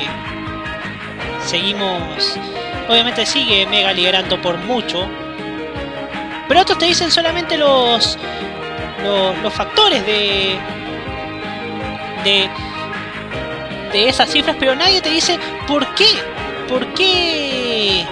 [1.45, 2.39] seguimos.
[2.89, 5.07] Obviamente sigue Mega liderando por mucho.
[6.49, 8.19] Pero otros te dicen solamente los.
[9.03, 10.59] los, los factores de.
[12.25, 12.51] de.
[13.93, 16.09] de esas cifras, pero nadie te dice por qué.
[16.69, 18.05] ¿Por qué?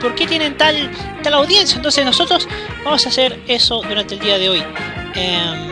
[0.00, 0.90] ¿Por qué tienen tal,
[1.22, 1.76] tal audiencia?
[1.76, 2.48] Entonces nosotros
[2.84, 4.62] vamos a hacer eso durante el día de hoy.
[5.14, 5.68] Em,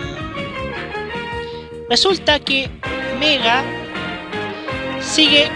[1.88, 2.70] resulta que
[3.18, 3.64] Mega
[5.00, 5.48] sigue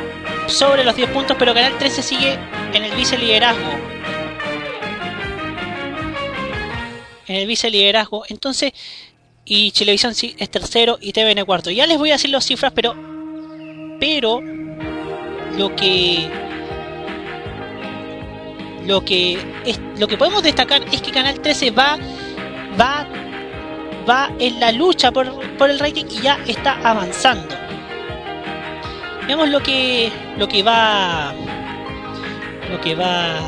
[0.48, 2.38] sobre los 10 puntos, pero Canal 13 sigue
[2.72, 3.70] en el vice liderazgo.
[7.26, 8.24] En el vice liderazgo.
[8.28, 8.72] Entonces,
[9.44, 11.70] y Televisión es tercero y TVN cuarto.
[11.70, 12.94] Ya les voy a decir las cifras, pero.
[14.00, 14.40] Pero.
[15.56, 16.43] Lo que.
[18.86, 19.38] Lo que.
[19.64, 21.98] Es, lo que podemos destacar es que Canal 13 va.
[22.80, 23.06] Va.
[24.08, 25.26] va en la lucha por,
[25.56, 27.54] por el rating y ya está avanzando.
[29.26, 31.32] Veamos lo que lo que va
[32.70, 33.38] lo que va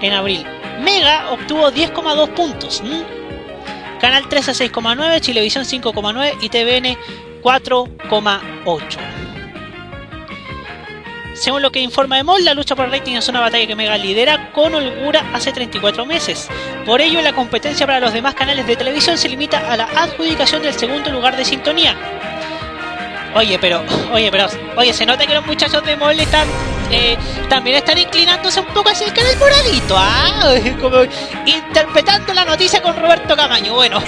[0.00, 0.44] en abril.
[0.82, 2.82] Mega obtuvo 10,2 puntos.
[4.00, 6.96] Canal 13 6,9, Chilevisión 5,9 y TVN
[7.42, 9.35] 4,8.
[11.36, 13.98] Según lo que informa Emol, la lucha por el rating es una batalla que Mega
[13.98, 16.48] lidera con holgura hace 34 meses.
[16.86, 20.62] Por ello, la competencia para los demás canales de televisión se limita a la adjudicación
[20.62, 21.94] del segundo lugar de sintonía.
[23.34, 26.48] Oye, pero, oye, pero, oye, se nota que los muchachos de Emol están,
[26.90, 27.18] eh,
[27.50, 30.54] también están inclinándose un poco hacia el canal moradito, ¿ah?
[30.80, 31.02] Como
[31.44, 33.74] interpretando la noticia con Roberto Camaño.
[33.74, 34.00] Bueno.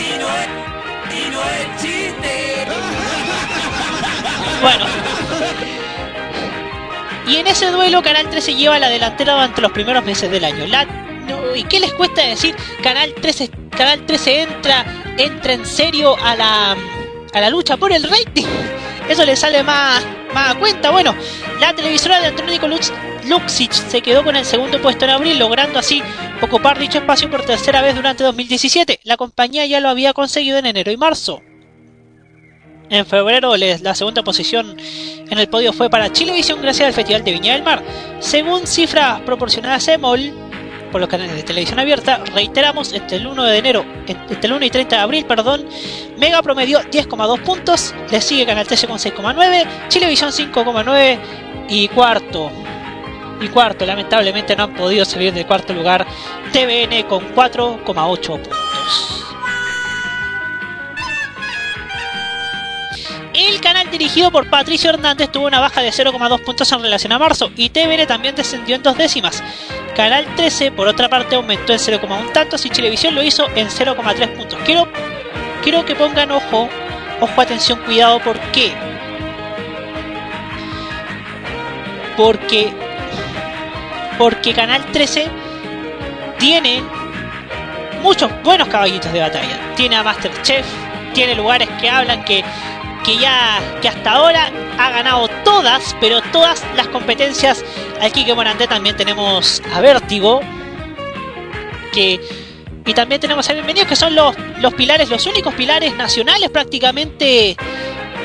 [4.62, 4.86] Bueno.
[7.28, 10.66] Y en ese duelo Canal 13 lleva la delantera durante los primeros meses del año.
[10.66, 10.86] La-
[11.54, 12.54] ¿Y qué les cuesta decir?
[12.82, 14.84] Canal 13, Canal 13 entra,
[15.18, 16.72] entra en serio a la,
[17.34, 18.46] a la lucha por el rating.
[19.08, 20.02] Eso le sale más,
[20.32, 20.90] más a cuenta.
[20.90, 21.14] Bueno,
[21.60, 22.92] la televisora de Andrónico Lux,
[23.26, 26.02] Luxic se quedó con el segundo puesto en abril, logrando así
[26.40, 29.00] ocupar dicho espacio por tercera vez durante 2017.
[29.04, 31.42] La compañía ya lo había conseguido en enero y marzo.
[32.90, 34.76] En febrero la segunda posición
[35.30, 37.82] en el podio fue para Chilevisión gracias al Festival de Viña del Mar.
[38.18, 40.32] Según cifras proporcionadas a EMOL
[40.90, 44.64] por los canales de televisión abierta, reiteramos, entre el 1 de enero, entre el 1
[44.64, 45.66] y 30 de abril, perdón,
[46.16, 51.18] Mega promedió 10,2 puntos, le sigue Canal 13 con 6,9, Chilevisión 5,9
[51.68, 52.50] y cuarto.
[53.42, 56.06] Y cuarto, lamentablemente no han podido salir del cuarto lugar
[56.52, 59.27] TVN con 4,8 puntos.
[63.38, 67.20] El canal dirigido por Patricio Hernández tuvo una baja de 0,2 puntos en relación a
[67.20, 69.44] marzo y TVN también descendió en dos décimas.
[69.94, 74.36] Canal 13, por otra parte, aumentó en 0,1 tantos y Chilevisión lo hizo en 0,3
[74.36, 74.58] puntos.
[74.64, 74.88] Quiero,
[75.62, 76.68] quiero que pongan ojo,
[77.20, 78.72] ojo, atención, cuidado, ¿por qué?
[82.16, 82.72] Porque,
[84.18, 85.28] porque Canal 13
[86.40, 86.82] tiene
[88.02, 89.74] muchos buenos caballitos de batalla.
[89.76, 90.66] Tiene a Masterchef,
[91.14, 92.44] tiene lugares que hablan que
[93.04, 97.64] que ya que hasta ahora ha ganado todas, pero todas las competencias.
[98.00, 100.40] Aquí que Morandé también tenemos a Vértigo,
[101.92, 102.20] que
[102.86, 107.54] y también tenemos a Bienvenidos, que son los, los pilares, los únicos pilares nacionales prácticamente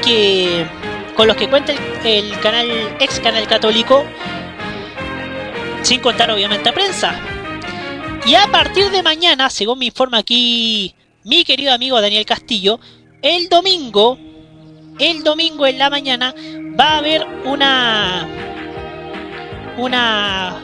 [0.06, 0.66] que
[1.16, 2.70] con los que cuenta el, el canal
[3.00, 4.06] ex canal católico,
[5.82, 7.20] sin contar obviamente a prensa.
[8.26, 10.96] Y a partir de mañana, según me informa aquí
[11.26, 12.80] mi querido amigo Daniel Castillo,
[13.22, 14.18] el domingo
[15.00, 16.34] el domingo en la mañana
[16.80, 18.28] va a haber una
[19.78, 20.62] una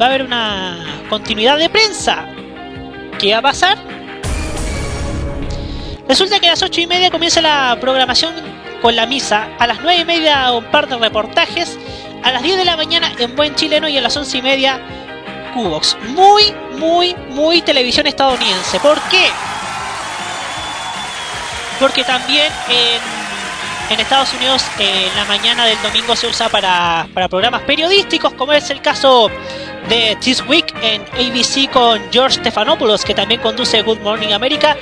[0.00, 2.26] va a haber una continuidad de prensa.
[3.18, 3.78] ¿qué va a pasar?
[6.08, 8.34] resulta que a las ocho y media comienza la programación
[8.82, 9.48] con la misa.
[9.58, 11.78] A las nueve y media un par de reportajes.
[12.22, 14.80] A las 10 de la mañana en Buen Chileno y a las once y media
[15.54, 15.96] Cubox.
[16.08, 18.78] Muy muy muy televisión estadounidense.
[18.78, 19.28] ¿por qué?
[21.82, 23.31] porque también en
[23.90, 28.32] en Estados Unidos eh, en la mañana del domingo se usa para, para programas periodísticos,
[28.34, 29.30] como es el caso
[29.88, 34.76] de This Week en ABC con George Stephanopoulos, que también conduce Good Morning America,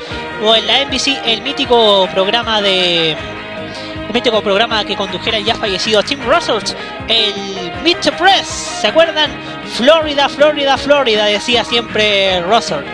[0.44, 5.54] o en la NBC el mítico programa de el mítico programa que condujera el ya
[5.54, 6.58] fallecido Tim Russell,
[7.06, 8.46] el Meet the Press,
[8.80, 9.30] ¿se acuerdan?
[9.76, 12.84] Florida, Florida, Florida, decía siempre Russell.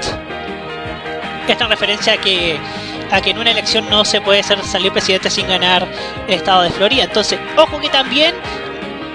[1.48, 2.59] Esta en referencia que
[3.11, 5.86] a que en una elección no se puede ser salir presidente sin ganar
[6.26, 7.04] el estado de Florida.
[7.04, 8.34] Entonces, ojo que también,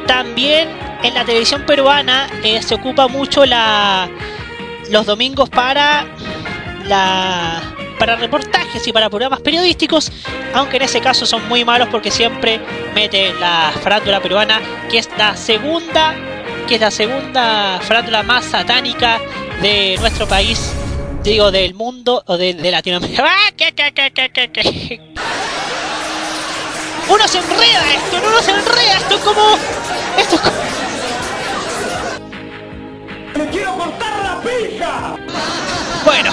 [0.07, 0.69] también
[1.03, 4.09] en la televisión peruana eh, se ocupa mucho la
[4.89, 6.05] los domingos para
[6.85, 7.61] la
[7.97, 10.11] para reportajes y para programas periodísticos,
[10.55, 12.59] aunque en ese caso son muy malos porque siempre
[12.95, 16.15] mete la farándula peruana, que es la segunda,
[16.67, 19.19] que es la segunda farándula más satánica
[19.61, 20.73] de nuestro país
[21.23, 23.23] digo, del mundo o de, de Latinoamérica.
[23.27, 23.51] ¡Ah!
[23.55, 25.01] ¿Qué, qué, qué, qué, qué, qué?
[27.09, 29.57] Uno se enreda esto, uno se enreda, esto es como.
[30.17, 30.61] Esto es como.
[33.35, 35.15] ¡Me quiero cortar la pija!
[36.05, 36.31] Bueno,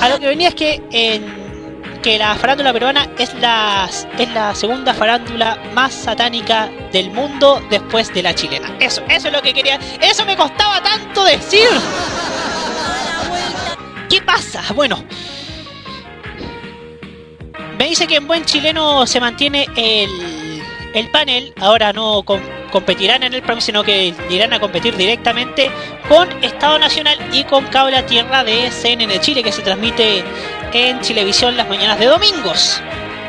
[0.00, 1.40] a lo que venía es que en
[2.02, 3.88] que la farándula peruana es la,
[4.18, 8.74] es la segunda farándula más satánica del mundo después de la chilena.
[8.80, 9.78] Eso, eso es lo que quería.
[10.00, 11.68] Eso me costaba tanto decir.
[14.10, 14.60] ¿Qué pasa?
[14.74, 15.04] Bueno,
[17.78, 20.60] me dice que en buen chileno se mantiene el,
[20.92, 21.54] el panel.
[21.60, 22.24] Ahora no
[22.72, 25.70] competirán en el PROM, sino que irán a competir directamente
[26.08, 30.24] con Estado Nacional y con Cable a Tierra de CNN Chile, que se transmite
[30.72, 32.82] en Chilevisión las mañanas de domingos.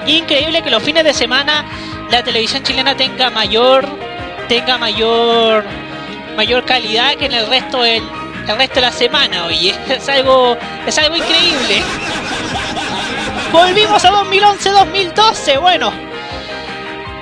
[0.08, 1.64] Increíble que los fines de semana
[2.10, 3.88] la televisión chilena tenga mayor
[4.50, 5.64] tenga mayor
[6.36, 8.04] mayor calidad que en el resto del,
[8.48, 9.76] el resto de la semana, oye.
[9.90, 11.82] Es algo, es algo increíble.
[13.52, 15.92] Volvimos a 2011-2012, bueno.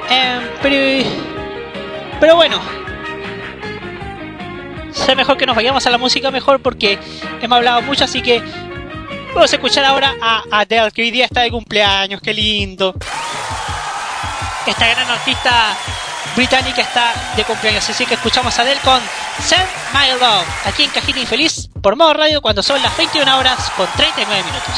[0.09, 1.09] Em, pero,
[2.19, 2.59] pero bueno.
[4.91, 6.99] Es mejor que nos vayamos a la música mejor porque
[7.41, 8.43] hemos hablado mucho, así que
[9.33, 12.93] vamos a escuchar ahora a Adele, que hoy día está de cumpleaños, qué lindo.
[14.67, 15.75] Esta gran artista
[16.39, 17.89] británica está de cumpleaños.
[17.89, 19.01] Así que escuchamos a Adele con
[19.43, 23.69] Send My Love, aquí en Cajita Infeliz, por modo radio, cuando son las 21 horas
[23.75, 24.75] con 39 minutos.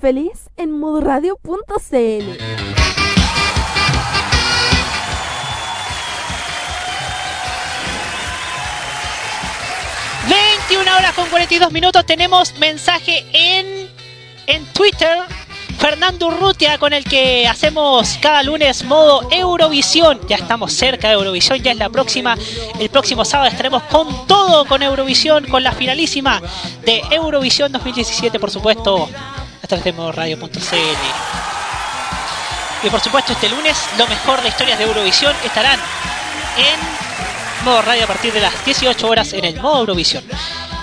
[0.00, 2.58] Feliz en modoradio.cl.
[10.76, 13.88] una hora con 42 minutos tenemos mensaje en,
[14.46, 15.18] en Twitter.
[15.78, 20.20] Fernando Urrutia con el que hacemos cada lunes modo Eurovisión.
[20.28, 22.36] Ya estamos cerca de Eurovisión, ya es la próxima.
[22.80, 26.42] El próximo sábado estaremos con todo con Eurovisión, con la finalísima
[26.84, 29.08] de Eurovisión 2017, por supuesto
[29.62, 30.48] a través de modoradio.cl.
[32.82, 35.78] Y por supuesto este lunes lo mejor de historias de Eurovisión estarán
[36.56, 40.24] en modo radio a partir de las 18 horas en el modo Eurovisión.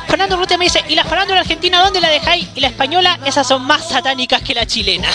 [0.07, 2.47] Fernando Rute me dice, ¿y la farándula argentina dónde la dejáis?
[2.55, 5.09] Y la española, esas son más satánicas que la chilena.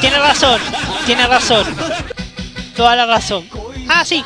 [0.00, 0.60] Tiene razón,
[1.06, 1.66] tiene razón.
[2.74, 3.48] Toda la razón.
[3.88, 4.24] Ah, sí.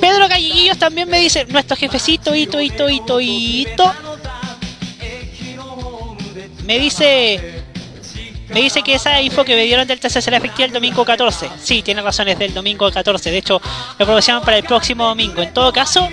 [0.00, 3.94] Pedro Galleguillos también me dice, nuestro jefecito, hito, hito, hito, hito.
[6.70, 7.64] Me dice,
[8.50, 11.50] me dice que esa info que me dieron del TC será efectiva el domingo 14.
[11.60, 13.28] Sí, tiene razón, es del domingo 14.
[13.28, 13.60] De hecho,
[13.98, 15.42] lo promocionan para el próximo domingo.
[15.42, 16.08] En todo caso,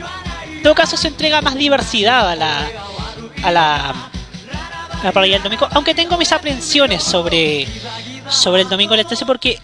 [0.51, 2.68] en todo caso se entrega más diversidad a la,
[3.43, 5.68] a la, a la parrilla del domingo.
[5.74, 7.68] Aunque tengo mis aprensiones sobre,
[8.28, 9.60] sobre el domingo del TC porque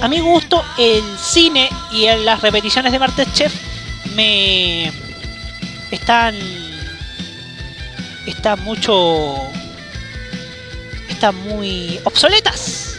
[0.00, 3.52] a mi gusto el cine y las repeticiones de Masterchef
[4.14, 4.90] me
[5.90, 6.34] están
[8.24, 9.52] están mucho
[11.30, 12.96] muy obsoletas.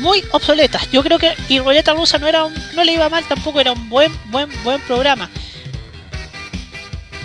[0.00, 0.90] Muy obsoletas.
[0.90, 3.88] Yo creo que y Ruleta Rusa no era no le iba mal tampoco era un
[3.88, 5.30] buen buen buen programa.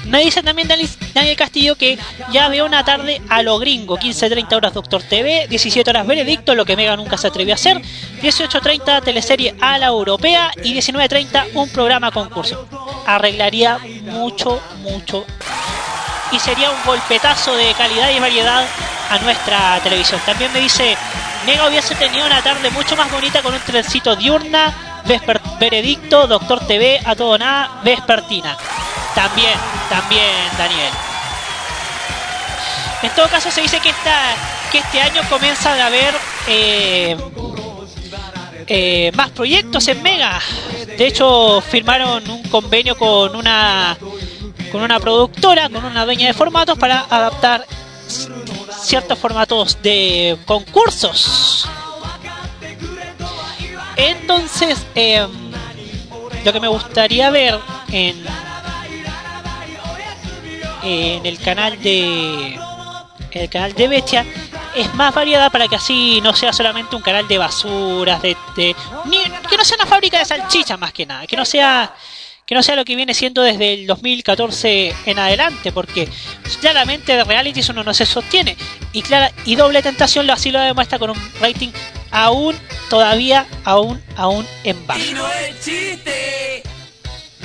[0.06, 1.98] Me dice también Dani- Daniel Castillo que
[2.32, 6.66] ya veo una tarde a lo gringo, 15.30 horas Doctor TV, 17 horas Veredicto, lo
[6.66, 7.80] que Mega nunca se atrevió a hacer,
[8.22, 12.68] 18.30 teleserie a la europea y 19.30 un programa concurso.
[13.06, 15.26] Arreglaría mucho, mucho.
[16.32, 18.66] Y sería un golpetazo de calidad y variedad
[19.10, 20.22] a nuestra televisión.
[20.26, 20.98] También me dice,
[21.46, 26.66] Mega hubiese tenido una tarde mucho más bonita con un trencito diurna, Vesper Veredicto, Doctor
[26.66, 28.58] TV, a todo nada, Vespertina.
[29.16, 29.54] También,
[29.90, 30.92] también, Daniel.
[33.02, 34.36] En todo caso se dice que esta,
[34.72, 36.14] que este año comienza a haber
[36.48, 37.18] eh,
[38.68, 40.40] eh, más proyectos en Mega.
[40.98, 43.98] De hecho, firmaron un convenio con una
[44.72, 47.66] con una productora, con una dueña de formatos para adaptar
[48.84, 51.68] ciertos formatos de concursos.
[53.96, 55.28] Entonces, eh,
[56.46, 57.60] lo que me gustaría ver
[57.92, 58.24] en
[60.82, 62.58] en el canal de
[63.32, 64.26] el canal de Bestia
[64.76, 68.76] es más variada para que así no sea solamente un canal de basuras de, de-
[69.50, 71.94] que no sea una fábrica de salchichas más que nada que no sea
[72.50, 76.10] que no sea lo que viene siendo desde el 2014 en adelante porque
[76.60, 78.58] claramente de reality uno no se sostiene.
[78.92, 81.70] Y clara y doble tentación lo así lo demuestra con un rating
[82.10, 82.56] aún
[82.90, 85.00] todavía aún aún en baja.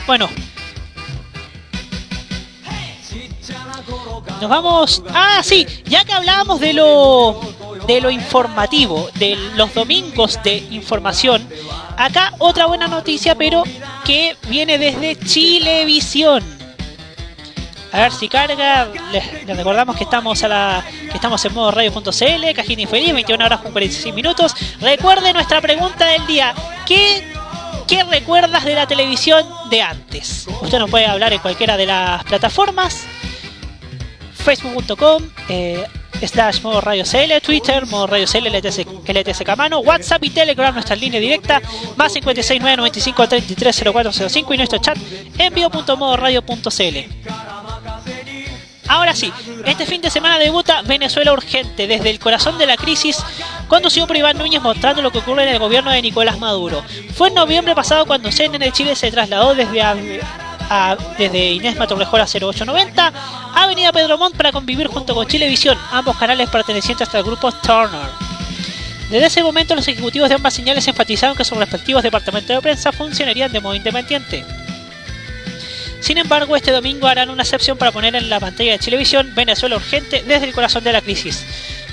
[0.07, 0.30] Bueno
[4.41, 5.03] Nos vamos.
[5.11, 7.41] Ah, sí, ya que hablábamos de lo
[7.87, 11.47] de lo informativo, de los domingos de información,
[11.99, 13.62] acá otra buena noticia, pero
[14.05, 16.43] que viene desde Chilevisión.
[17.93, 18.89] A ver si carga.
[19.12, 23.45] Les, les recordamos que estamos a la que estamos en modo radio.cl, Cajín Infeliz, 21
[23.45, 24.55] horas con 46 minutos.
[24.80, 26.55] Recuerde nuestra pregunta del día.
[26.87, 27.24] ¿Qué
[27.87, 30.47] ¿Qué recuerdas de la televisión de antes?
[30.62, 33.05] Usted nos puede hablar en cualquiera de las plataformas
[34.45, 35.84] facebook.com eh,
[36.22, 41.20] slash modo radio CL, Twitter, modo radio CL, LTS, Camano, WhatsApp y Telegram, nuestra línea
[41.20, 41.61] directa,
[41.97, 44.97] más 569 95 33 0405 y nuestro chat
[45.38, 47.45] envío.modoradio.cl.
[48.86, 49.32] Ahora sí,
[49.64, 53.16] este fin de semana debuta Venezuela Urgente desde el corazón de la crisis,
[53.66, 56.82] conducido por Iván Núñez mostrando lo que ocurre en el gobierno de Nicolás Maduro.
[57.14, 59.80] Fue en noviembre pasado cuando CNN Chile se trasladó desde,
[61.19, 63.12] desde Inés Matorrejola 0890
[63.55, 68.09] a Avenida Pedro Montt para convivir junto con Chilevisión, ambos canales pertenecientes al grupo Turner.
[69.11, 72.93] Desde ese momento los ejecutivos de ambas señales enfatizaron que sus respectivos departamentos de prensa
[72.93, 74.45] funcionarían de modo independiente.
[76.01, 79.77] Sin embargo, este domingo harán una excepción para poner en la pantalla de televisión Venezuela
[79.77, 81.45] urgente desde el corazón de la crisis.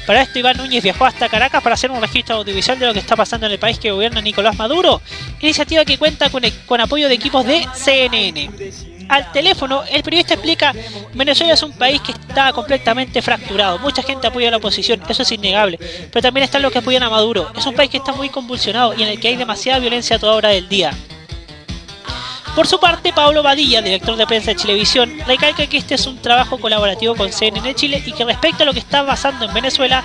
[0.06, 3.00] Para esto, Iván Núñez viajó hasta Caracas para hacer un registro audiovisual de lo que
[3.00, 5.02] está pasando en el país que gobierna Nicolás Maduro,
[5.40, 8.50] iniciativa que cuenta con, e- con apoyo de equipos de CNN.
[9.10, 10.74] Al teléfono, el periodista explica,
[11.14, 15.24] Venezuela es un país que está completamente fracturado, mucha gente apoya a la oposición, eso
[15.24, 15.78] es innegable,
[16.12, 18.94] pero también están los que apoyan a Maduro, es un país que está muy convulsionado
[18.98, 20.94] y en el que hay demasiada violencia a toda hora del día.
[22.56, 26.18] Por su parte, Pablo Badilla, director de prensa de Chilevisión, recalca que este es un
[26.18, 30.04] trabajo colaborativo con CNN Chile y que respecto a lo que está pasando en Venezuela,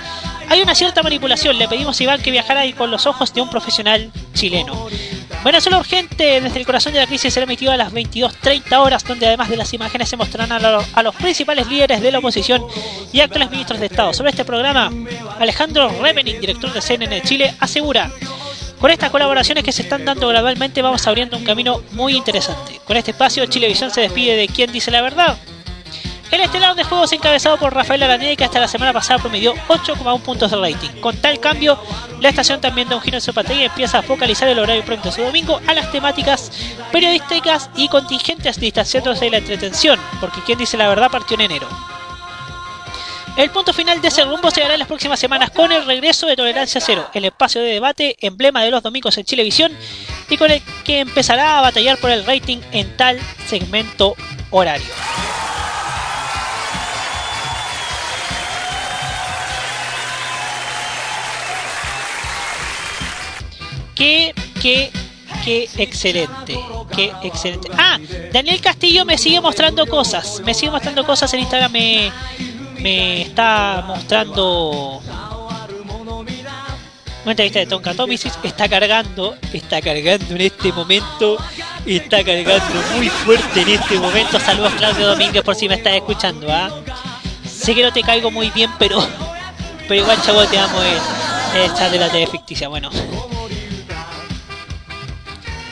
[0.48, 1.58] hay una cierta manipulación.
[1.58, 4.86] Le pedimos a Iván que viajara ahí con los ojos de un profesional chileno.
[5.44, 9.26] Venezuela Urgente, desde el corazón de la crisis, será emitido a las 22.30 horas, donde
[9.26, 12.64] además de las imágenes se mostrarán a, lo- a los principales líderes de la oposición
[13.12, 14.12] y actuales ministros de Estado.
[14.14, 14.90] Sobre este programa,
[15.40, 18.10] Alejandro Revening, director de CNN Chile, asegura
[18.80, 22.80] con estas colaboraciones que se están dando gradualmente vamos abriendo un camino muy interesante.
[22.84, 25.38] Con este espacio, Chilevisión se despide de quien dice la verdad.
[26.30, 30.20] El estelar de juegos encabezado por Rafael Araneda que hasta la semana pasada promedió 8,1
[30.20, 31.00] puntos de rating.
[31.00, 31.78] Con tal cambio,
[32.20, 34.84] La estación también da un giro en su pantalla y empieza a focalizar el horario
[34.84, 36.50] pronto su domingo a las temáticas
[36.90, 41.95] periodísticas y contingentes distanciándose de la entretención, porque quien dice la verdad partió en enero.
[43.36, 46.26] El punto final de ese rumbo se dará en las próximas semanas con el regreso
[46.26, 49.72] de Tolerancia Cero, el espacio de debate emblema de los domingos en Chilevisión
[50.30, 54.16] y con el que empezará a batallar por el rating en tal segmento
[54.50, 54.86] horario.
[63.94, 64.90] Qué, qué,
[65.44, 66.58] qué excelente.
[66.94, 67.68] Qué excelente.
[67.76, 67.98] Ah,
[68.32, 70.40] Daniel Castillo me sigue mostrando cosas.
[70.44, 71.72] Me sigue mostrando cosas en Instagram.
[72.80, 75.00] Me está mostrando
[77.26, 78.32] una entrevista de Tonka Tomisic.
[78.44, 81.36] Está cargando, está cargando en este momento.
[81.84, 84.38] Está cargando muy fuerte en este momento.
[84.38, 86.46] Saludos Claudio Domínguez por si me estás escuchando.
[86.50, 86.70] ¿ah?
[87.44, 89.04] Sé que no te caigo muy bien, pero,
[89.88, 92.68] pero igual chavo te amo el, el chat de la TV ficticia.
[92.68, 92.90] Bueno.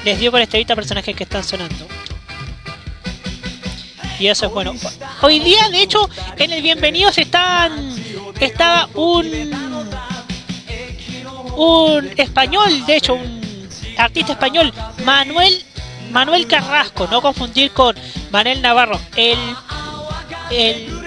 [0.04, 1.86] Les dio con esta lista personajes que están sonando.
[4.28, 4.74] Eso es bueno.
[5.20, 6.08] Hoy día, de hecho,
[6.38, 7.94] en el Bienvenidos están.
[8.40, 9.52] Está un.
[11.56, 13.68] Un español, de hecho, un
[13.98, 14.72] artista español,
[15.04, 15.64] Manuel.
[16.10, 17.94] Manuel Carrasco, no confundir con
[18.30, 19.38] Manuel Navarro, el.
[20.50, 21.04] El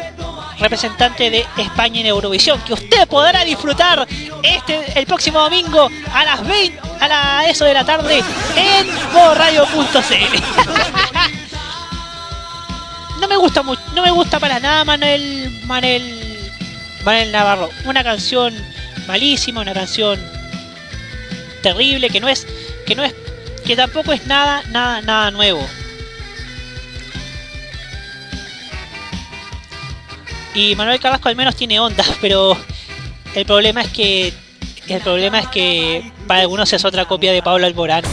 [0.60, 4.08] representante de España en Eurovisión, que usted podrá disfrutar
[4.42, 8.24] este el próximo domingo a las 20 a la eso de la tarde
[8.56, 11.38] en modoradio.cl.
[13.20, 16.50] no me gusta mucho, no me gusta para nada Manuel Manuel
[17.04, 18.54] Manuel Navarro, una canción
[19.08, 20.20] malísima, una canción
[21.62, 22.46] terrible que no es
[22.86, 23.14] que no es
[23.66, 25.68] que tampoco es nada nada nada nuevo.
[30.54, 32.58] Y Manuel Carrasco al menos tiene ondas, pero
[33.36, 34.34] el problema es que
[34.88, 38.04] el problema es que para algunos es otra copia de Pablo Alborán.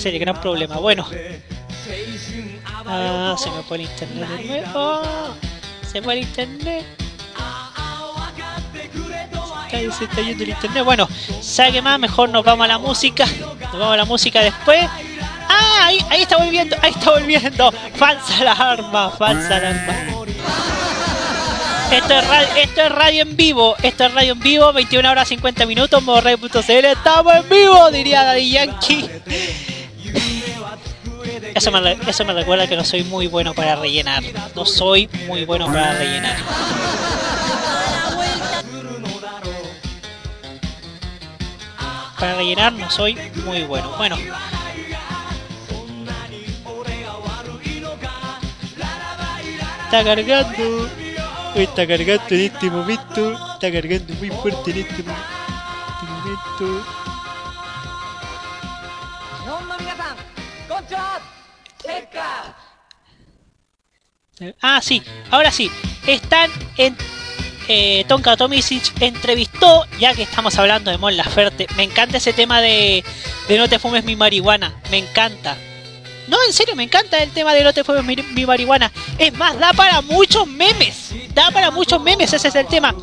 [0.00, 0.78] Ese es gran problema.
[0.78, 1.06] Bueno.
[2.86, 5.02] Ah, se me fue el internet de nuevo.
[5.86, 6.86] Se fue el internet.
[9.68, 10.84] Se, está yendo.
[10.86, 11.06] Bueno,
[11.42, 12.00] ¿sabe más?
[12.00, 13.26] Mejor nos vamos a la música.
[13.26, 14.88] Nos vamos a la música después.
[15.50, 17.70] Ah, ahí, está volviendo, ahí está volviendo.
[17.96, 19.94] Falsa alarma, falsa alarma.
[21.92, 25.28] Esto es, radio, esto es radio en vivo, esto es radio en vivo, 21 horas
[25.28, 29.10] 50 minutos, modoradio.cl, estamos en vivo, diría Daddy Yankee.
[31.54, 34.22] Eso me, eso me recuerda que no soy muy bueno para rellenar,
[34.54, 36.36] no soy muy bueno para rellenar.
[42.18, 43.90] Para rellenar no soy muy bueno.
[43.96, 44.16] Bueno,
[49.84, 50.88] está cargando.
[51.54, 53.32] Está cargando en este momento.
[53.54, 55.14] Está cargando muy fuerte en este mo-
[56.08, 56.99] momento.
[64.60, 65.70] Ah, sí, ahora sí.
[66.06, 66.96] Están en.
[67.72, 71.68] Eh, Tonka Tomisic entrevistó, ya que estamos hablando de Mon Laferte.
[71.76, 73.04] Me encanta ese tema de,
[73.48, 74.74] No te fumes mi marihuana.
[74.90, 75.56] Me encanta.
[76.26, 78.90] No, en serio, me encanta el tema de No te fumes mi, marihuana.
[79.18, 81.12] Es más, da para muchos memes.
[81.32, 82.94] Da para muchos memes, ese es el tema.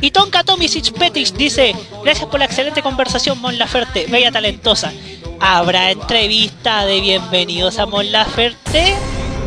[0.00, 4.92] Y Tonka Tomisic Petich dice: Gracias por la excelente conversación, Mon Laferte, bella talentosa.
[5.38, 8.96] ¿Habrá entrevista de bienvenidos a Mon Laferte?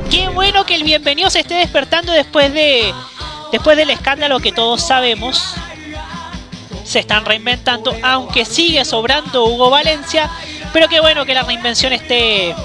[0.10, 2.93] Qué bueno que el bienvenido se esté despertando después de.
[3.51, 5.56] Después del escándalo que todos sabemos.
[6.84, 10.30] Se están reinventando, aunque sigue sobrando Hugo Valencia.
[10.72, 12.56] Pero qué bueno que la reinvención esté.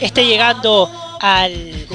[0.00, 0.90] esté llegando
[1.20, 1.86] al.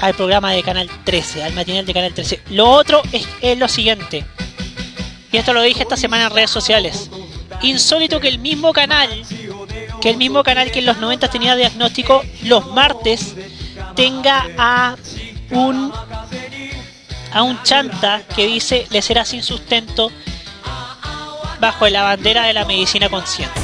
[0.00, 2.42] al programa de Canal 13, al matinal de Canal 13.
[2.50, 4.24] Lo otro es, es lo siguiente.
[5.32, 7.10] Y esto lo dije esta semana en redes sociales.
[7.62, 9.08] Insólito que el mismo canal,
[10.06, 13.34] que el mismo canal que en los 90 tenía diagnóstico, los martes
[13.96, 14.94] tenga a
[15.50, 15.92] un
[17.32, 20.12] a un chanta que dice le será sin sustento
[21.58, 23.60] bajo la bandera de la medicina consciente.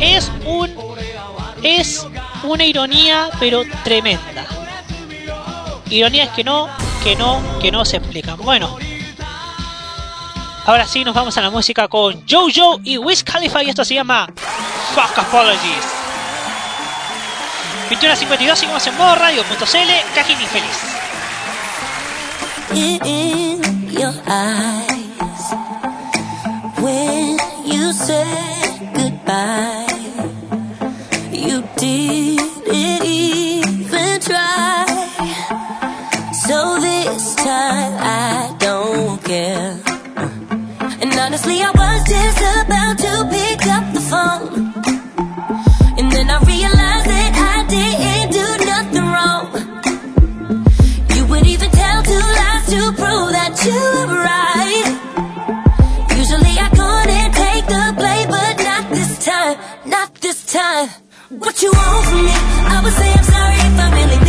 [0.00, 0.70] Es un
[1.62, 2.06] es
[2.42, 4.44] una ironía pero tremenda.
[5.88, 6.68] Ironías que no,
[7.02, 8.36] que no, que no se explican.
[8.36, 8.76] Bueno,
[10.66, 13.94] ahora sí nos vamos a la música con Jojo y Wiz Khalifa y esto se
[13.94, 14.28] llama
[14.94, 15.84] Fuck Apologies.
[17.90, 21.02] 21 a 52 seguimos en modo radio.cl, Cajín y feliz.
[22.74, 25.52] in your eyes
[26.80, 27.36] when
[27.66, 29.86] you said goodbye.
[31.30, 34.86] You didn't even try.
[36.46, 38.01] So this time
[41.22, 44.44] honestly, I was just about to pick up the phone.
[45.98, 49.44] And then I realized that I didn't do nothing wrong.
[51.14, 54.88] You would even tell two lies to prove that you were right.
[56.18, 59.56] Usually I couldn't take the blame, but not this time,
[59.86, 60.88] not this time.
[61.38, 62.34] What you want from me?
[62.74, 64.21] I would say I'm sorry if I really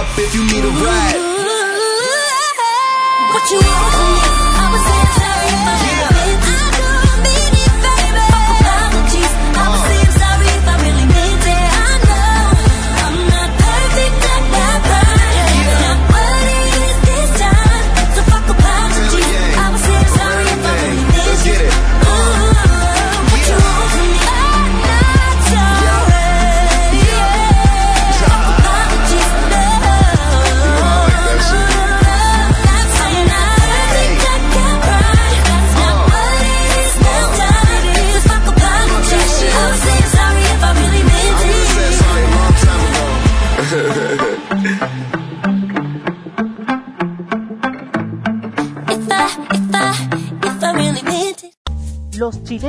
[0.00, 1.19] up if you need a ride.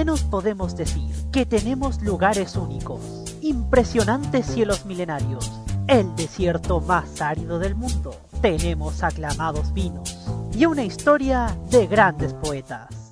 [0.02, 2.99] Chilenos podemos decir que tenemos lugares únicos,
[3.41, 5.52] impresionantes cielos milenarios,
[5.88, 8.16] el desierto más árido del mundo.
[8.41, 10.18] Tenemos aclamados vinos
[10.58, 13.12] y una historia de grandes poetas.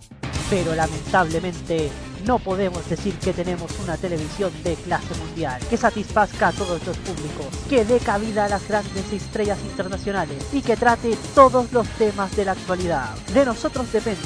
[0.50, 1.92] Pero lamentablemente
[2.26, 6.98] no podemos decir que tenemos una televisión de clase mundial que satisfazca a todos los
[6.98, 12.36] públicos, que dé cabida a las grandes estrellas internacionales y que trate todos los temas
[12.36, 13.16] de la actualidad.
[13.34, 14.20] De nosotros depende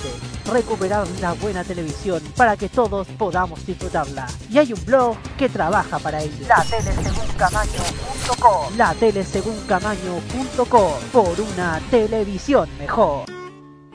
[0.52, 4.28] recuperar una buena televisión para que todos podamos disfrutarla.
[4.50, 6.46] Y hay un blog que trabaja para ello.
[6.48, 13.33] La teleseguncamaño.com La teleseguncamaño.com Por una televisión mejor.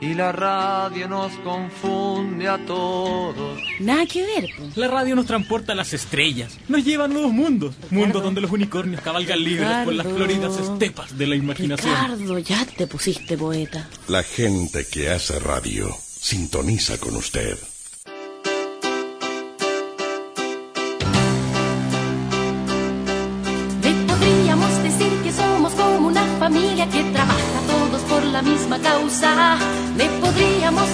[0.01, 3.59] Y la radio nos confunde a todos.
[3.81, 4.63] Nada que ver, po.
[4.79, 8.49] La radio nos transporta a las estrellas, nos lleva a nuevos mundos, mundos donde los
[8.51, 10.25] unicornios cabalgan libres por las Ricardo.
[10.25, 11.93] floridas estepas de la imaginación.
[11.93, 13.89] Ricardo, ya te pusiste poeta.
[14.07, 17.57] La gente que hace radio sintoniza con usted.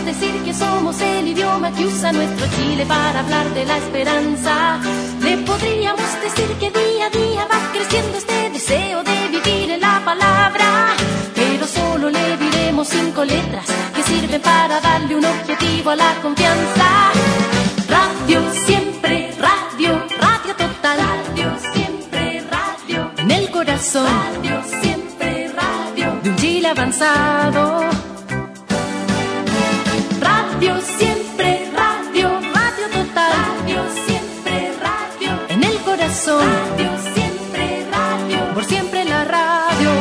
[0.05, 4.79] Decir que somos el idioma que usa nuestro Chile para hablar de la esperanza.
[5.21, 10.01] Le podríamos decir que día a día va creciendo este deseo de vivir en la
[10.05, 10.93] palabra.
[11.33, 17.11] Pero solo le diremos cinco letras que sirven para darle un objetivo a la confianza.
[17.89, 20.99] Radio siempre, radio, radio total.
[20.99, 23.11] Radio siempre, radio.
[23.17, 24.05] En el corazón.
[24.05, 26.19] Radio siempre, radio.
[26.21, 28.04] De un Chile avanzado.
[30.65, 33.31] Radio siempre, radio, radio total.
[33.59, 35.39] Radio siempre, radio.
[35.49, 36.41] En el corazón.
[36.71, 38.53] Radio siempre, radio.
[38.55, 39.91] Por siempre la radio.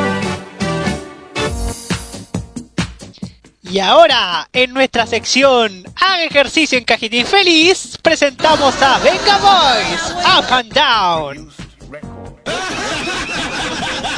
[3.63, 10.51] Y ahora, en nuestra sección Haga ejercicio en cajitín feliz, presentamos a Venga Boys, Up
[10.51, 11.53] and Down.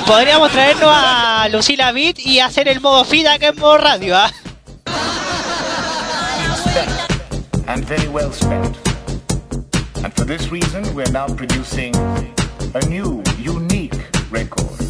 [0.06, 4.32] Podríamos traernos a Lucila Beat y hacer el modo feed acá en modo radio, ¿ah?
[6.84, 8.76] spent and very well spent.
[10.02, 13.94] And for this reason, we're now producing a new, unique
[14.30, 14.85] record.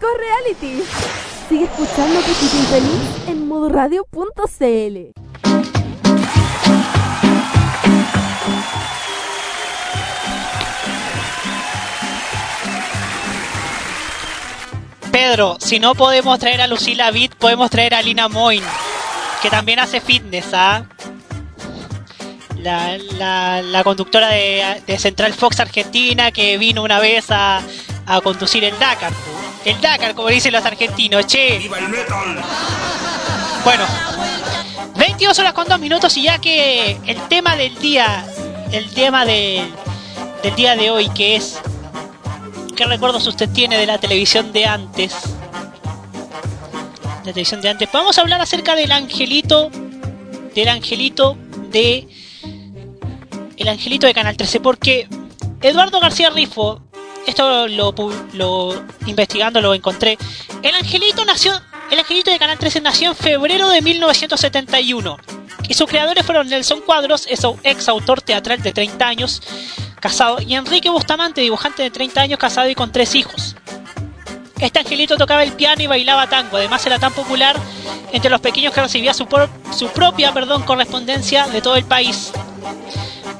[0.00, 0.82] Reality.
[1.48, 5.12] Sigue escuchando Infeliz en modoradio.cl.
[15.12, 18.62] Pedro, si no podemos traer a Lucila Vitt, podemos traer a Lina Moin,
[19.40, 20.84] que también hace fitness, ¿ah?
[22.58, 27.62] La, conductora de, Central Fox Argentina que vino una vez a,
[28.06, 29.12] a conducir el Dakar.
[29.66, 31.58] El Dakar, como dicen los argentinos, che.
[31.58, 32.42] ¡Viva el metal!
[33.64, 33.84] Bueno,
[34.96, 38.24] 22 horas con 2 minutos y ya que el tema del día,
[38.72, 39.68] el tema del,
[40.42, 41.60] del día de hoy que es
[42.76, 45.14] ¿Qué recuerdos usted tiene de la televisión de antes?
[47.24, 47.88] La televisión de antes.
[47.90, 49.70] Vamos a hablar acerca del angelito.
[50.54, 51.38] Del angelito
[51.70, 52.06] de.
[53.56, 54.60] El angelito de Canal 13.
[54.60, 55.08] Porque
[55.62, 56.82] Eduardo García Rifo.
[57.26, 57.92] Esto lo,
[58.32, 60.16] lo investigando lo encontré.
[60.62, 61.60] El angelito nació.
[61.90, 65.16] El angelito de Canal 13 nació en febrero de 1971.
[65.68, 69.42] Y sus creadores fueron Nelson Cuadros, ex autor teatral de 30 años,
[70.00, 73.56] casado, y Enrique Bustamante, dibujante de 30 años, casado y con tres hijos.
[74.60, 77.56] Este angelito tocaba el piano y bailaba tango, además era tan popular
[78.12, 82.32] entre los pequeños que recibía su, por- su propia perdón, correspondencia de todo el país.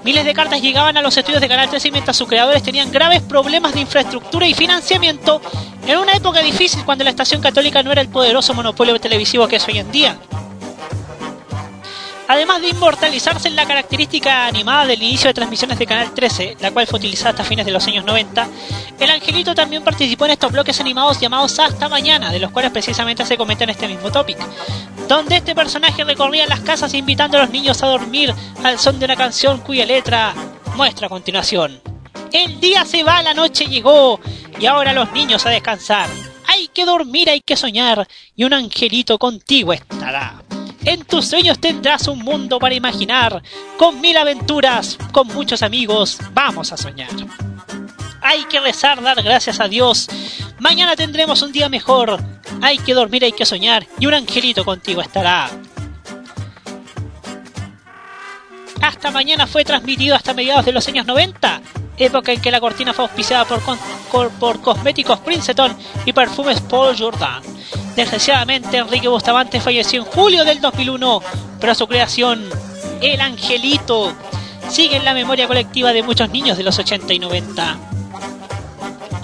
[0.07, 3.23] Miles de cartas llegaban a los estudios de Canal 13 mientras sus creadores tenían graves
[3.23, 5.43] problemas de infraestructura y financiamiento
[5.85, 9.57] en una época difícil cuando la estación católica no era el poderoso monopolio televisivo que
[9.57, 10.17] es hoy en día.
[12.29, 16.73] Además de inmortalizarse en la característica animada del inicio de transmisiones de Canal 13, la
[16.73, 18.49] cual fue utilizada hasta fines de los años 90,
[18.99, 23.25] el Angelito también participó en estos bloques animados llamados Hasta Mañana, de los cuales precisamente
[23.25, 24.39] se comenta en este mismo topic,
[25.07, 29.05] donde este personaje recorría las casas invitando a los niños a dormir al son de
[29.05, 30.35] una canción cuya letra
[30.75, 31.81] muestra a continuación.
[32.33, 34.21] El día se va, la noche llegó,
[34.59, 36.09] y ahora los niños a descansar.
[36.49, 40.43] Hay que dormir, hay que soñar, y un angelito contigo estará.
[40.87, 43.43] En tus sueños tendrás un mundo para imaginar.
[43.77, 47.11] Con mil aventuras, con muchos amigos, vamos a soñar.
[48.23, 50.07] Hay que rezar, dar gracias a Dios.
[50.61, 52.21] Mañana tendremos un día mejor.
[52.63, 53.85] Hay que dormir, hay que soñar.
[53.99, 55.51] Y un angelito contigo estará.
[58.87, 61.61] Hasta mañana fue transmitido hasta mediados de los años 90,
[61.99, 67.43] época en que la cortina fue auspiciada por, cosméticos Princeton y perfumes Paul Jordan.
[67.97, 71.21] Desgraciadamente, Enrique Bustamante falleció en julio del 2001,
[71.59, 72.49] pero su creación,
[73.01, 74.13] El Angelito,
[74.71, 77.96] sigue en la memoria colectiva de muchos niños de los 80 y 90.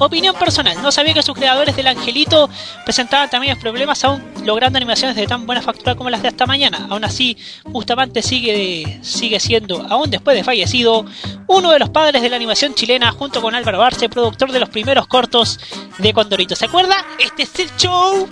[0.05, 2.51] Opinión personal, no sabía que sus creadores del Angelito
[2.85, 6.89] presentaban también problemas aún logrando animaciones de tan buena factura como las de hasta mañana.
[6.91, 11.07] Aún así, Bustamante sigue, sigue siendo, aún después de fallecido,
[11.47, 14.71] uno de los padres de la animación chilena junto con Álvaro Barce, productor de los
[14.71, 15.61] primeros cortos
[15.99, 16.57] de Condorito.
[16.57, 16.97] ¿Se acuerda?
[17.25, 18.29] Este es el show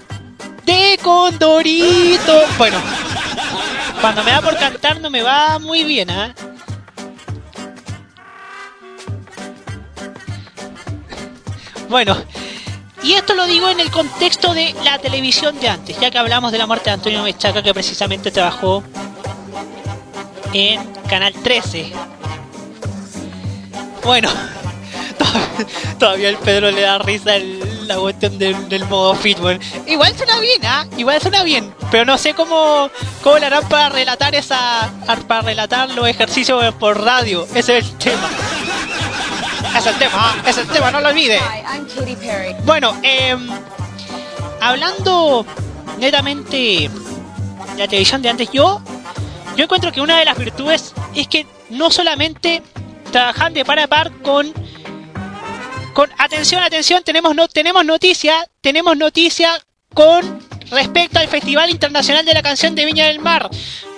[0.67, 2.41] de Condorito.
[2.59, 2.79] Bueno,
[4.01, 6.35] cuando me da por cantar no me va muy bien, ¿ah?
[11.91, 12.17] Bueno,
[13.03, 16.53] y esto lo digo en el contexto de la televisión de antes, ya que hablamos
[16.53, 18.85] de la muerte de Antonio Mechaca, que precisamente trabajó
[20.53, 21.93] en Canal 13.
[24.05, 24.31] Bueno,
[25.99, 29.59] todavía el Pedro le da risa el- la cuestión del, modo fitball.
[29.89, 30.87] Igual suena bien, ¿ah?
[30.97, 32.89] Igual suena bien, pero no sé cómo,
[33.21, 34.93] cómo le harán para relatar esa,
[35.27, 37.49] para relatar los ejercicios por radio.
[37.53, 38.31] Ese es el tema.
[39.77, 41.41] Es el tema, es el tema, no lo olvide.
[42.65, 43.37] Bueno, eh,
[44.61, 45.47] hablando
[45.99, 46.91] netamente de
[47.79, 48.83] la televisión de antes, yo,
[49.57, 52.63] yo encuentro que una de las virtudes es que no solamente
[53.11, 54.53] trabajan de par a par con,
[55.95, 59.51] con atención, atención, tenemos no, tenemos noticia, tenemos noticia
[59.95, 60.41] con
[60.71, 63.49] respecto al Festival Internacional de la Canción de Viña del Mar,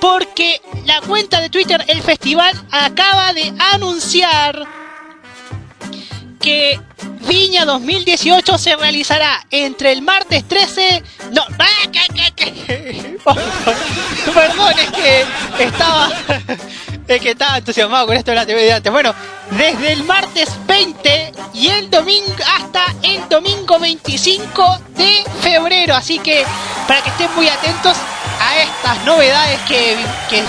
[0.01, 4.82] porque la cuenta de Twitter, el festival acaba de anunciar
[6.43, 6.81] que
[7.29, 11.03] Viña 2018 se realizará entre el martes 13.
[11.31, 11.89] No, ¡Ah,
[12.37, 13.17] qué!
[14.35, 16.11] Perdón, es que estaba.
[17.07, 18.93] Es que estaba entusiasmado con esto de la TV de antes.
[18.93, 19.15] Bueno,
[19.51, 25.95] desde el martes 20 y el domingo hasta el domingo 25 de febrero.
[25.95, 26.45] Así que
[26.89, 27.97] para que estén muy atentos
[28.41, 29.97] a estas novedades que,
[30.29, 30.43] que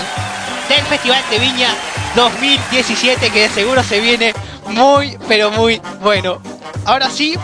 [0.68, 1.68] del Festival de Viña
[2.14, 4.32] 2017 que de seguro se viene
[4.68, 6.40] muy pero muy bueno.
[6.84, 7.36] Ahora sí,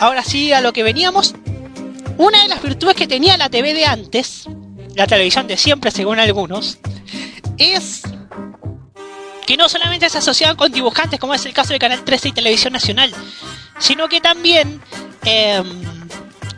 [0.00, 1.34] ahora sí a lo que veníamos.
[2.18, 4.46] Una de las virtudes que tenía la TV de antes,
[4.94, 6.78] la televisión de siempre según algunos,
[7.58, 8.02] es
[9.46, 12.32] que no solamente se asociaban con dibujantes como es el caso de Canal 13 y
[12.32, 13.12] Televisión Nacional,
[13.78, 14.80] sino que también
[15.24, 16.08] em,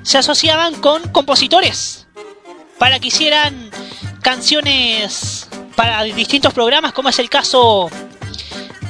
[0.02, 2.06] se asociaban con compositores
[2.78, 3.70] para que hicieran
[4.22, 7.90] canciones para distintos programas, como es el caso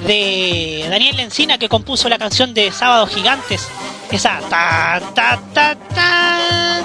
[0.06, 3.68] de Daniel Encina que compuso la canción de Sábados Gigantes,
[4.10, 6.84] esa tan tan tan tan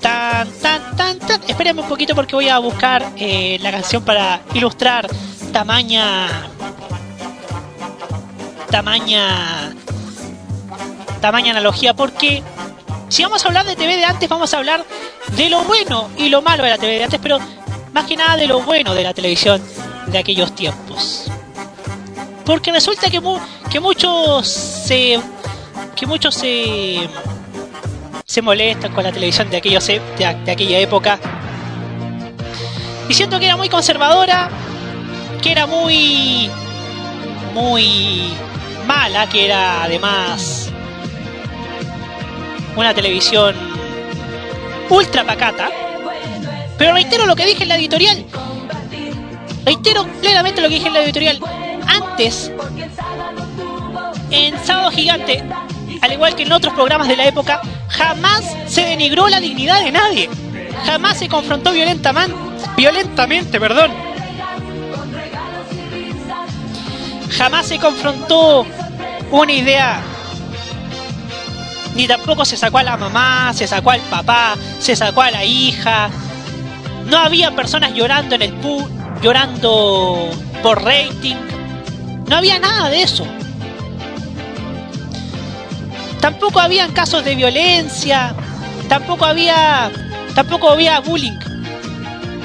[0.00, 1.42] tan tan tan tan.
[1.48, 5.08] Espérenme un poquito porque voy a buscar eh, la canción para ilustrar
[5.52, 6.28] tamaña
[8.70, 9.72] tamaña
[11.20, 12.42] tamaña analogía porque
[13.08, 14.84] si vamos a hablar de TV de antes vamos a hablar
[15.36, 17.38] de lo bueno y lo malo de la TV de antes pero
[17.92, 19.60] más que nada de lo bueno de la televisión
[20.06, 21.30] de aquellos tiempos
[22.50, 23.38] porque resulta que, mu-
[23.70, 25.20] que muchos se
[25.94, 27.08] que muchos se
[28.24, 31.20] se molestan con la televisión de aquellos e- de, aquella época
[33.06, 34.50] diciendo que era muy conservadora
[35.40, 36.50] que era muy
[37.54, 38.32] muy
[38.84, 40.70] mala que era además
[42.74, 43.54] una televisión
[44.88, 45.70] ultra pacata.
[46.76, 48.24] Pero reitero lo que dije en la editorial.
[49.64, 51.38] Reitero plenamente lo que dije en la editorial
[51.90, 52.50] antes
[54.30, 55.42] en Sábado Gigante
[56.00, 59.92] al igual que en otros programas de la época jamás se denigró la dignidad de
[59.92, 60.30] nadie
[60.86, 64.10] jamás se confrontó violentamente perdón
[67.30, 68.66] Jamás se confrontó
[69.30, 70.00] una idea.
[71.94, 75.44] Ni tampoco se sacó a la mamá, se sacó al papá, se sacó a la
[75.44, 76.10] hija.
[77.06, 78.86] No había personas llorando en el pu
[79.22, 80.30] llorando
[80.62, 81.36] por rating.
[82.30, 83.26] No había nada de eso.
[86.20, 88.32] Tampoco habían casos de violencia,
[88.88, 89.90] tampoco había
[90.36, 91.36] tampoco había bullying.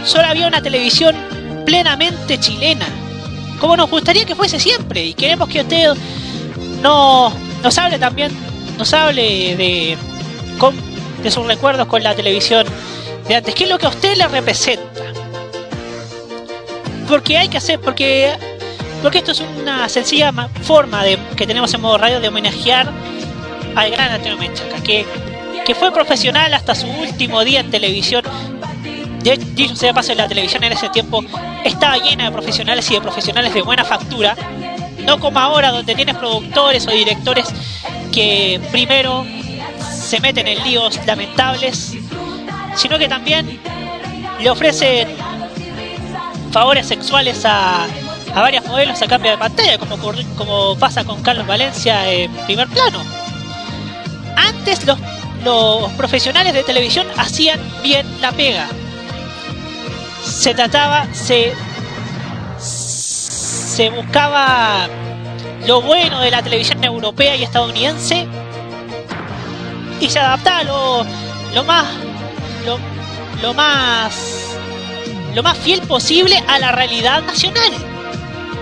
[0.04, 1.16] Solo había una televisión
[1.68, 2.88] plenamente chilena,
[3.60, 5.94] como nos gustaría que fuese siempre y queremos que usted
[6.82, 7.32] no
[7.62, 8.32] nos hable también,
[8.80, 9.98] nos hable de
[11.22, 12.66] de sus recuerdos con la televisión
[13.28, 15.04] de antes, qué es lo que a usted le representa.
[17.08, 18.36] Porque hay que hacer, porque
[19.06, 21.04] porque esto es una sencilla ma- forma
[21.38, 22.92] que tenemos en modo radio de homenajear
[23.76, 25.06] al gran Antonio Menchaca, que,
[25.76, 28.24] fue profesional hasta su último día en televisión.
[29.22, 31.24] De dicho sea paso, la televisión en ese tiempo
[31.64, 34.36] estaba llena de profesionales y de profesionales de buena factura.
[35.06, 37.46] No como ahora, donde tienes productores o directores
[38.12, 39.24] que primero
[39.96, 41.94] se meten en líos lamentables,
[42.76, 43.60] sino que también
[44.42, 45.10] le ofrecen
[46.52, 47.86] favores sexuales a,
[48.36, 49.98] a varias modelos a cambio de pantalla, como,
[50.36, 53.00] como pasa con Carlos Valencia en primer plano.
[54.36, 55.00] Antes los,
[55.46, 58.68] los profesionales de televisión hacían bien la pega.
[60.26, 61.54] Se trataba, se,
[62.60, 64.90] se buscaba
[65.66, 68.28] lo bueno de la televisión europea y estadounidense
[70.02, 71.06] y se adaptaba lo,
[71.54, 71.86] lo más
[72.66, 72.78] lo,
[73.42, 74.14] lo más
[75.34, 77.95] lo más fiel posible a la realidad nacional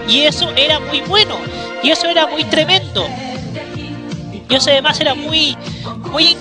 [0.08, 1.38] y eso era muy bueno
[1.82, 3.08] y eso era muy tremendo
[4.50, 5.58] y eso además era muy
[6.12, 6.38] muy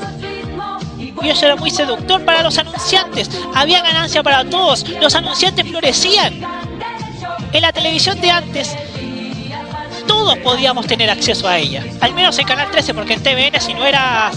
[1.23, 6.41] y eso era muy seductor para los anunciantes había ganancia para todos los anunciantes florecían
[7.53, 8.77] en la televisión de antes
[10.07, 11.85] todos podíamos tener acceso a ella.
[12.01, 14.37] Al menos en Canal 13, porque en TVN si no eras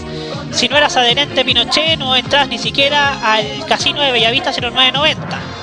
[0.52, 5.55] si no eras adherente Pinochet no entras ni siquiera al casino de Bellavista 0990.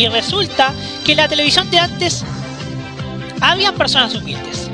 [0.00, 0.72] Y resulta
[1.04, 2.24] que en la televisión de antes
[3.38, 4.70] habían personas humildes.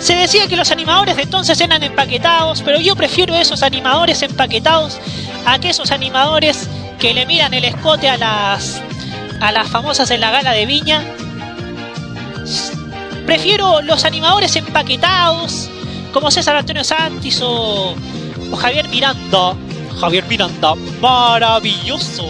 [0.00, 4.98] Se decía que los animadores de entonces eran empaquetados, pero yo prefiero esos animadores empaquetados
[5.46, 6.68] a que esos animadores
[6.98, 8.82] que le miran el escote a las
[9.40, 11.04] a las famosas en la gala de Viña.
[13.24, 15.70] Prefiero los animadores empaquetados,
[16.12, 17.94] como César Antonio Santis o,
[18.50, 19.54] o Javier Miranda.
[20.00, 22.26] Javier Miranda, maravilloso.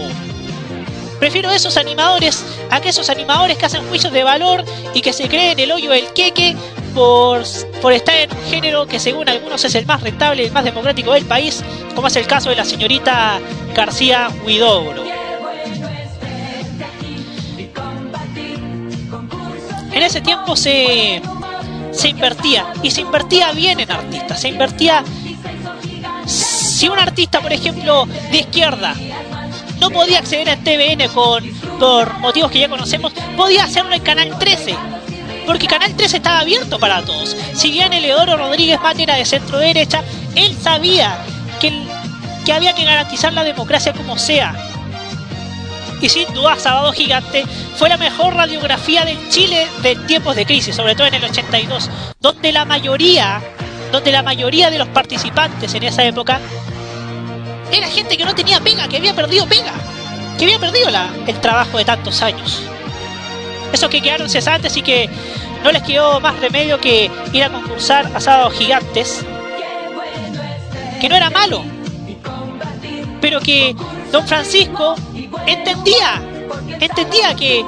[1.23, 5.29] Prefiero esos animadores a que esos animadores que hacen juicios de valor y que se
[5.29, 6.53] creen el hoyo del queque
[6.93, 7.43] por,
[7.81, 10.65] por estar en un género que según algunos es el más rentable y el más
[10.65, 11.63] democrático del país,
[11.95, 13.39] como es el caso de la señorita
[13.73, 15.01] García Huidobro.
[19.93, 21.21] En ese tiempo se,
[21.93, 25.05] se invertía, y se invertía bien en artistas, se invertía...
[26.25, 28.93] Si un artista, por ejemplo, de izquierda,
[29.79, 31.43] no podía acceder a TVN con,
[31.79, 34.75] por motivos que ya conocemos, podía hacerlo en Canal 13.
[35.45, 37.35] Porque Canal 13 estaba abierto para todos.
[37.53, 40.03] Si bien Eleodoro Rodríguez Mate era de centro derecha,
[40.35, 41.17] él sabía
[41.59, 41.73] que,
[42.45, 44.55] que había que garantizar la democracia como sea.
[46.01, 47.45] Y sin duda, Sábado Gigante
[47.77, 51.89] fue la mejor radiografía del Chile de tiempos de crisis, sobre todo en el 82,
[52.19, 53.41] donde la mayoría,
[53.91, 56.41] donde la mayoría de los participantes en esa época
[57.71, 59.73] era gente que no tenía pega, que había perdido pega,
[60.37, 62.61] que había perdido la- el trabajo de tantos años.
[63.71, 65.09] Esos que quedaron cesantes y que
[65.63, 69.25] no les quedó más remedio que ir a concursar a Sábados Gigantes,
[71.01, 71.63] que no era malo,
[73.19, 73.75] pero que
[74.11, 74.95] don Francisco
[75.47, 76.21] entendía,
[76.79, 77.65] entendía que,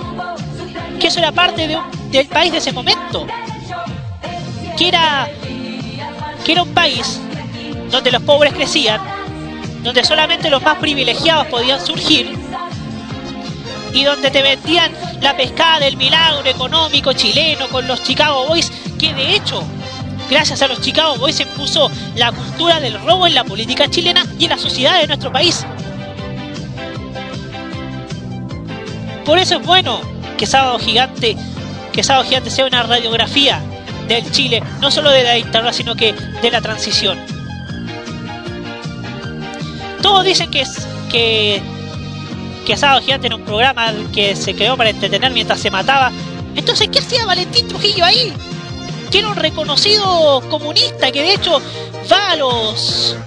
[1.00, 3.26] que eso era parte de un- del país de ese momento,
[4.78, 5.28] que era,
[6.46, 7.20] que era un país
[7.90, 9.02] donde los pobres crecían,
[9.86, 12.36] donde solamente los más privilegiados podían surgir
[13.94, 14.92] y donde te vendían
[15.22, 19.64] la pescada del milagro económico chileno con los Chicago Boys, que de hecho,
[20.28, 24.26] gracias a los Chicago Boys se impuso la cultura del robo en la política chilena
[24.40, 25.64] y en la sociedad de nuestro país.
[29.24, 30.02] Por eso es bueno
[30.36, 31.38] que Sábado Gigante,
[31.94, 33.62] que Sábado Gigante sea una radiografía
[34.08, 37.35] del Chile, no solo de la dictadura, sino que de la transición.
[40.06, 40.70] Todos dicen que es
[41.12, 41.64] que
[42.64, 46.12] que Gigante era un programa que se creó para entretener mientras se mataba.
[46.56, 48.32] Entonces, ¿qué hacía Valentín Trujillo ahí?
[49.10, 51.60] Que era un reconocido comunista, que de hecho
[52.12, 53.18] va a los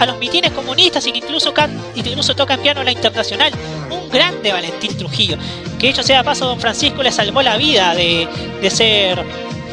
[0.00, 3.52] a los mitines comunistas y que incluso can, incluso toca en piano la internacional.
[3.92, 5.36] Un grande Valentín Trujillo,
[5.78, 8.26] que dicho sea de paso, don Francisco le salvó la vida de,
[8.60, 9.24] de ser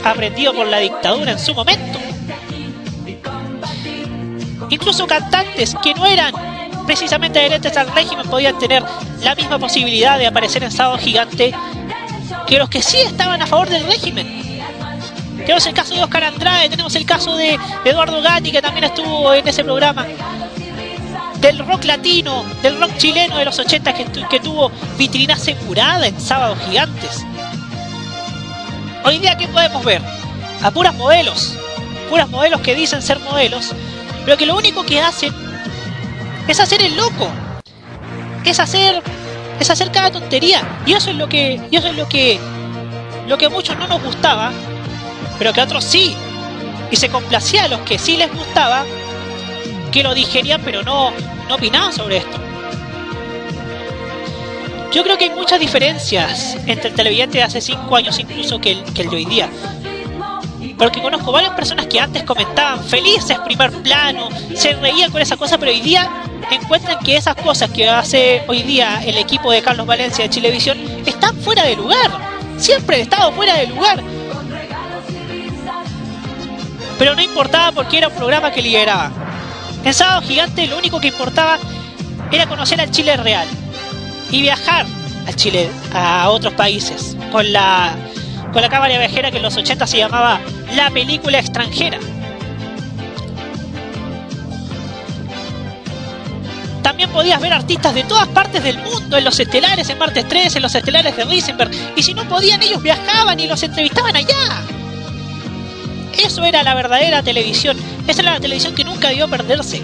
[0.04, 1.98] aprendido por la dictadura en su momento.
[4.70, 6.34] Incluso cantantes que no eran
[6.86, 8.84] precisamente adherentes al régimen podían tener
[9.22, 11.54] la misma posibilidad de aparecer en Sábado Gigante
[12.48, 14.48] que los que sí estaban a favor del régimen.
[15.38, 19.34] Tenemos el caso de Oscar Andrade, tenemos el caso de Eduardo Gatti, que también estuvo
[19.34, 20.06] en ese programa.
[21.40, 26.20] Del rock latino, del rock chileno de los 80 que, que tuvo vitrina asegurada en
[26.20, 27.26] Sábados Gigantes.
[29.06, 30.02] Hoy día, ¿qué podemos ver?
[30.64, 31.54] A puras modelos.
[32.10, 33.74] Puras modelos que dicen ser modelos,
[34.28, 35.34] pero que lo único que hacen
[36.50, 37.32] es hacer el loco.
[38.44, 39.02] Es hacer.
[39.58, 40.82] Es hacer cada tontería.
[40.86, 41.62] Y eso es lo que.
[41.72, 42.38] Y eso es lo que.
[43.26, 44.52] Lo que a muchos no nos gustaba.
[45.40, 46.14] Pero que a otros sí.
[46.92, 48.84] Y se complacía a los que sí les gustaba.
[49.94, 51.14] Que lo digerían pero no,
[51.48, 52.38] no opinaban sobre esto.
[54.92, 58.72] Yo creo que hay muchas diferencias entre el televidente de hace 5 años incluso que
[58.72, 59.50] el, que el de hoy día.
[60.78, 65.58] Porque conozco varias personas que antes comentaban felices primer plano, se reían con esa cosa,
[65.58, 66.10] pero hoy día
[66.52, 70.78] encuentran que esas cosas que hace hoy día el equipo de Carlos Valencia de Chilevisión
[71.06, 72.12] están fuera de lugar.
[72.58, 74.04] Siempre he estado fuera de lugar.
[77.00, 79.12] Pero no importaba porque era un programa que lideraba.
[79.84, 81.58] En Sábado Gigante lo único que importaba
[82.32, 83.48] era conocer al Chile real
[84.32, 84.86] y viajar
[85.26, 87.96] al Chile, a otros países, con la,
[88.52, 90.40] con la cámara viajera que en los 80 se llamaba
[90.76, 92.00] La Película Extranjera.
[96.82, 100.56] También podías ver artistas de todas partes del mundo, en los estelares, en Martes 3,
[100.56, 104.62] en los estelares de Risenberg, y si no podían ellos viajaban y los entrevistaban allá.
[106.24, 109.82] Eso era la verdadera televisión, esa era la televisión que nunca debió perderse.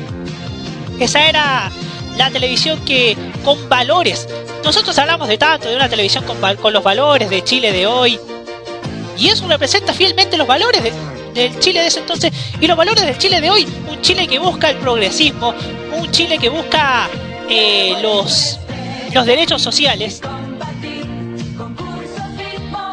[0.99, 1.71] Esa era
[2.17, 4.27] la televisión que con valores.
[4.63, 8.17] Nosotros hablamos de tanto de una televisión con, con los valores de Chile de hoy.
[9.17, 10.91] Y eso representa fielmente los valores de-
[11.33, 13.67] del Chile de ese entonces y los valores del Chile de hoy.
[13.89, 15.53] Un Chile que busca el progresismo,
[15.97, 17.07] un Chile que busca
[17.49, 18.59] eh, los,
[19.13, 20.21] los derechos sociales.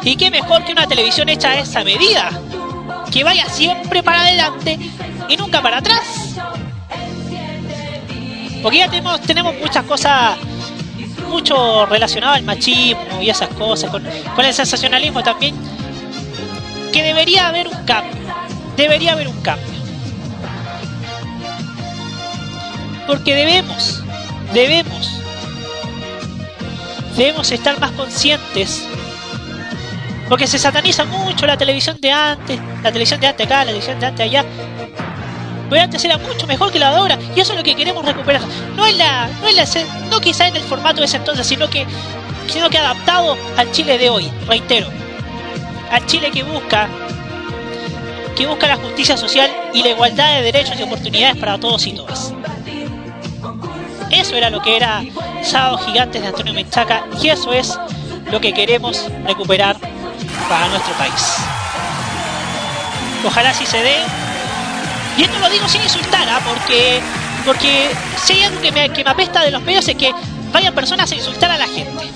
[0.03, 2.29] Y qué mejor que una televisión hecha a esa medida.
[3.11, 4.79] Que vaya siempre para adelante
[5.29, 6.01] y nunca para atrás.
[8.63, 10.37] Porque ya tenemos, tenemos muchas cosas,
[11.27, 14.03] mucho relacionado al machismo y esas cosas, con,
[14.35, 15.55] con el sensacionalismo también,
[16.91, 18.21] que debería haber un cambio.
[18.75, 19.67] Debería haber un cambio.
[23.07, 24.03] Porque debemos,
[24.53, 25.11] debemos,
[27.17, 28.87] debemos estar más conscientes.
[30.29, 33.99] Porque se sataniza mucho la televisión de antes, la televisión de antes acá, la televisión
[33.99, 34.45] de antes allá.
[35.69, 38.05] Pero antes era mucho mejor que la de ahora y eso es lo que queremos
[38.05, 38.41] recuperar.
[38.75, 41.69] No es la, no es la, no quizá en el formato de ese entonces, sino
[41.69, 41.85] que,
[42.47, 44.29] sino que adaptado al Chile de hoy.
[44.47, 44.87] Reitero,
[45.91, 46.87] al Chile que busca,
[48.35, 51.93] que busca la justicia social y la igualdad de derechos y oportunidades para todos y
[51.93, 52.33] todas.
[54.09, 55.03] Eso era lo que era
[55.43, 57.77] Sábado Gigantes de Antonio Menchaca y eso es
[58.31, 59.77] lo que queremos recuperar
[60.49, 61.35] para nuestro país.
[63.25, 63.97] Ojalá si se dé
[65.17, 66.39] y esto lo digo sin insultar, ¿ah?
[66.45, 67.01] porque,
[67.45, 67.89] porque
[68.23, 70.13] si hay algo que me, que me apesta de los medios es que
[70.51, 72.09] vayan personas a insultar a la gente.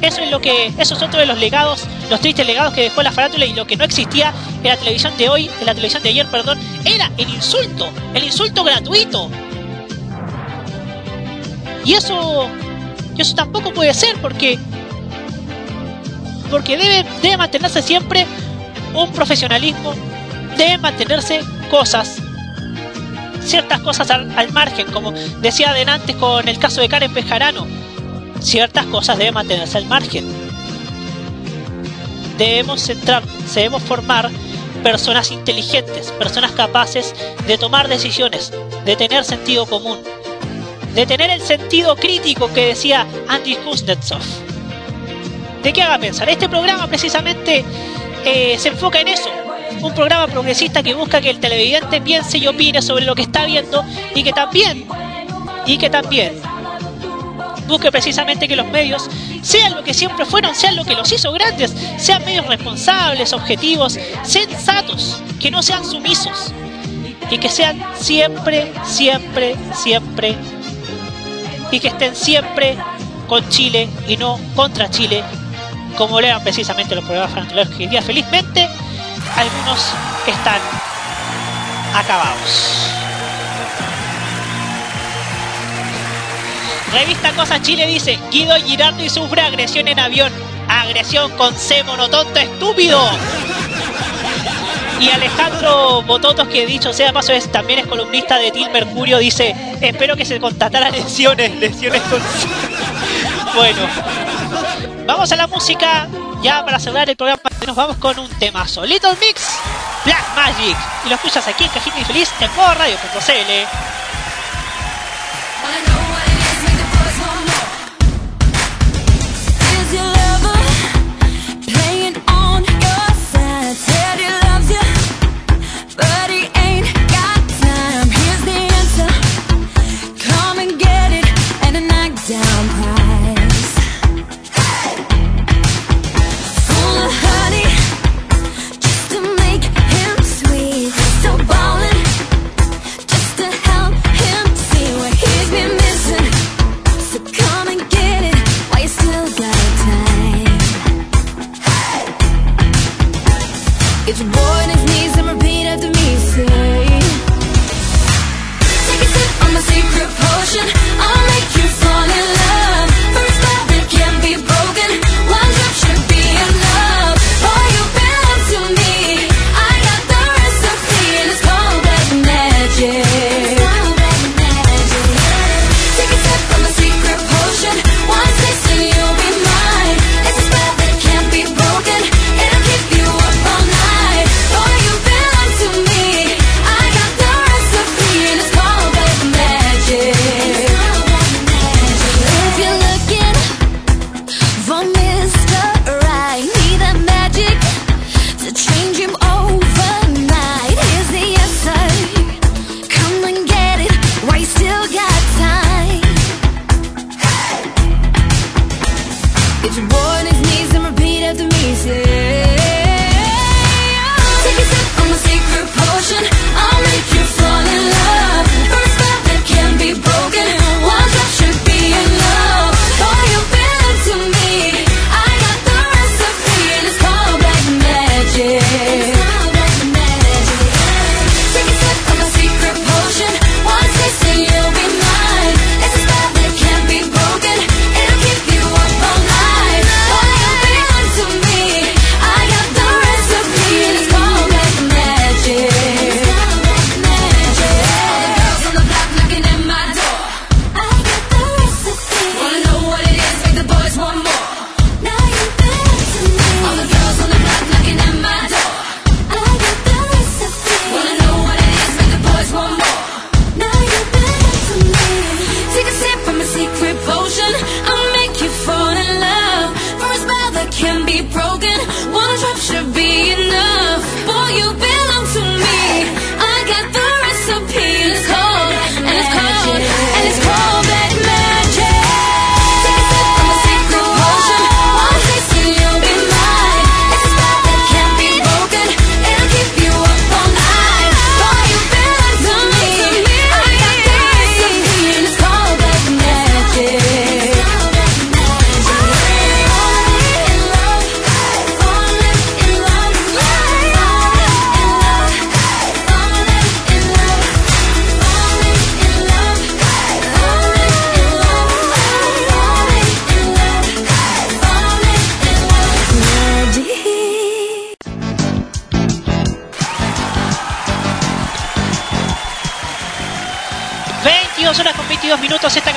[0.00, 3.02] Eso es lo que, eso es otro de los legados, los tristes legados que dejó
[3.02, 6.02] la farándula y lo que no existía en la televisión de hoy, en la televisión
[6.02, 9.28] de ayer, perdón, era el insulto, el insulto gratuito.
[11.84, 12.48] Y eso,
[13.16, 14.58] eso tampoco puede ser porque,
[16.50, 18.26] porque debe, debe mantenerse siempre
[18.94, 19.94] un profesionalismo,
[20.56, 22.22] deben mantenerse cosas
[23.48, 27.66] ciertas cosas al, al margen, como decía adelante con el caso de Karen Bejarano,
[28.40, 30.24] ciertas cosas deben mantenerse al margen.
[32.36, 33.24] Debemos centrar,
[33.54, 34.30] debemos formar
[34.82, 37.14] personas inteligentes, personas capaces
[37.46, 38.52] de tomar decisiones,
[38.84, 39.98] de tener sentido común,
[40.94, 44.22] de tener el sentido crítico que decía Andy Kuznetsov.
[45.62, 46.28] ¿De qué haga pensar?
[46.28, 47.64] Este programa precisamente
[48.24, 49.28] eh, se enfoca en eso,
[49.82, 53.44] un programa progresista que busca que el televidente piense y opine sobre lo que está
[53.46, 53.84] viendo
[54.14, 54.86] y que también,
[55.66, 56.40] y que también
[57.68, 59.08] busque precisamente que los medios
[59.42, 63.98] sean lo que siempre fueron, sean lo que los hizo grandes, sean medios responsables, objetivos,
[64.24, 66.52] sensatos, que no sean sumisos
[67.30, 70.34] y que sean siempre, siempre, siempre
[71.70, 72.76] y que estén siempre
[73.28, 75.22] con Chile y no contra Chile,
[75.96, 78.66] como lean precisamente los programas faranduleros que hoy día felizmente
[79.36, 79.92] algunos
[80.26, 80.60] están
[81.94, 83.07] acabados.
[86.92, 90.32] Revista Cosa Chile dice, Guido Girardi sufre agresión en avión.
[90.68, 93.00] Agresión con C, monotonto estúpido.
[95.00, 99.54] Y Alejandro Bototos, que dicho sea paso, es, también es columnista de Team Mercurio, dice,
[99.80, 102.20] espero que se constataran lesiones, lesiones con...
[102.20, 102.48] C.
[103.54, 103.78] bueno,
[105.06, 106.08] vamos a la música,
[106.42, 108.84] ya para cerrar el programa, nos vamos con un temazo.
[108.84, 109.42] Little Mix,
[110.04, 110.76] Black Magic.
[111.06, 113.88] Y lo escuchas aquí en Cajita Infeliz, en modo radio.cl.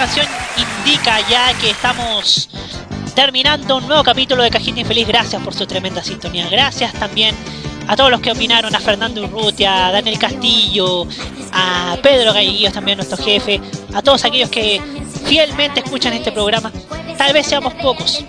[0.02, 0.26] canción
[0.58, 2.50] indica ya que estamos
[3.14, 5.08] terminando un nuevo capítulo de Cajita Infeliz.
[5.08, 6.50] Gracias por su tremenda sintonía.
[6.50, 7.36] Gracias también
[7.88, 11.06] a todos los que opinaron, a Fernando Urrutia, a Daniel Castillo,
[11.54, 13.62] a Pedro Galleguillos, también nuestro jefe,
[13.94, 14.82] a todos aquellos que
[15.28, 16.72] fielmente escuchan este programa.
[17.16, 18.26] Tal vez seamos pocos,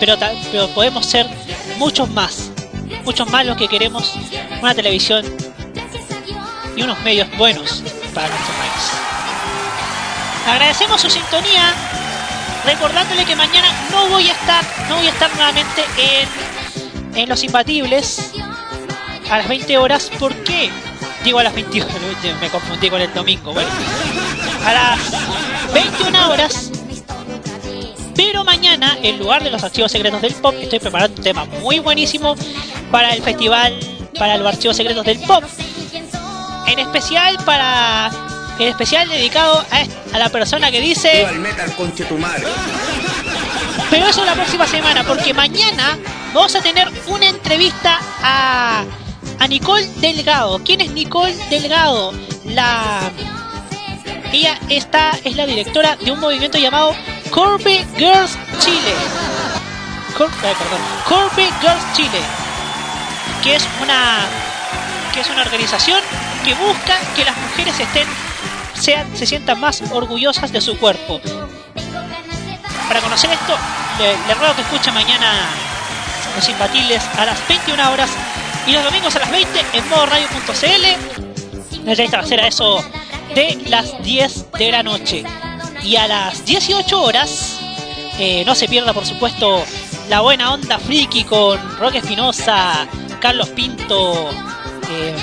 [0.00, 0.16] pero,
[0.50, 1.26] pero podemos ser
[1.76, 2.50] muchos más,
[3.04, 4.14] muchos más los que queremos
[4.62, 5.22] una televisión
[6.74, 7.82] y unos medios buenos
[8.14, 8.59] para nosotros.
[10.46, 11.74] Agradecemos su sintonía,
[12.64, 17.44] recordándole que mañana no voy a estar, no voy a estar nuevamente en, en Los
[17.44, 18.32] Imbatibles
[19.30, 20.10] a las 20 horas.
[20.18, 20.70] ¿Por qué?
[21.24, 21.86] Digo a las 21,
[22.40, 23.52] me confundí con el domingo.
[23.52, 23.70] Bueno,
[24.66, 26.70] a las 21 horas.
[28.16, 31.78] Pero mañana, en lugar de los archivos secretos del pop, estoy preparando un tema muy
[31.78, 32.34] buenísimo
[32.90, 33.78] para el festival,
[34.18, 35.44] para los archivos secretos del pop.
[36.66, 38.10] En especial para
[38.60, 39.64] el especial dedicado
[40.12, 41.24] a, la persona que dice...
[41.24, 42.44] al metal conche tu madre.
[43.88, 45.98] Pero eso la próxima semana, porque mañana
[46.34, 48.84] vamos a tener una entrevista a,
[49.38, 50.60] a Nicole Delgado.
[50.62, 52.12] ¿Quién es Nicole Delgado?
[52.44, 53.10] La
[54.32, 56.94] ella está es la directora de un movimiento llamado
[57.30, 58.94] Corby Girls Chile.
[60.16, 62.20] Cor- eh, perdón, Corby Girls Chile,
[63.42, 64.18] que es una
[65.14, 66.00] que es una organización
[66.44, 68.06] que busca que las mujeres estén
[68.80, 71.20] sean se sientan más orgullosas de su cuerpo.
[72.88, 73.56] Para conocer esto,
[73.98, 75.48] le, ruego que escuche mañana
[76.34, 78.10] los imbatibles a las 21 horas
[78.66, 81.84] y los domingos a las 20 en modoradio.cl.
[81.84, 82.84] La entrevista va a eso
[83.34, 85.24] de las 10 de la noche.
[85.82, 87.58] Y a las 18 horas,
[88.18, 89.64] eh, no se pierda por supuesto
[90.08, 92.86] la buena onda friki con Roque Espinosa,
[93.20, 94.30] Carlos Pinto
[94.90, 95.16] eh,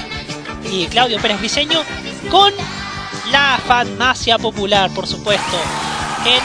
[0.72, 1.82] y Claudio Pérez Briseño
[2.32, 2.54] con
[3.32, 5.58] la farmacia popular, por supuesto,
[6.26, 6.42] en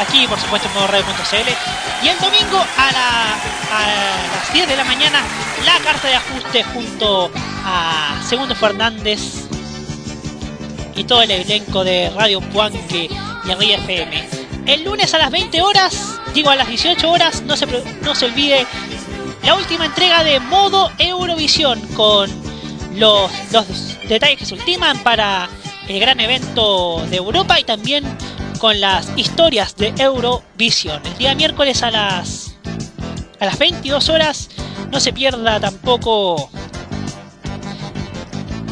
[0.00, 4.84] aquí por supuesto en modoradio.cl y el domingo a, la- a las 10 de la
[4.84, 5.20] mañana
[5.66, 7.30] la carta de ajuste junto
[7.64, 9.20] a Segundo Fernández
[10.94, 13.08] y todo el elenco de Radio Puanque
[13.44, 14.28] y Ría FM.
[14.66, 17.66] El lunes a las 20 horas, digo a las 18 horas, no se,
[18.02, 18.66] no se olvide
[19.44, 22.30] la última entrega de Modo Eurovisión con
[22.94, 23.66] los, los
[24.08, 25.48] detalles que se ultiman para
[25.88, 28.04] el gran evento de Europa y también
[28.58, 31.00] con las historias de Eurovisión.
[31.04, 32.56] El día miércoles a las
[33.40, 34.50] a las 22 horas
[34.92, 36.48] no se pierda tampoco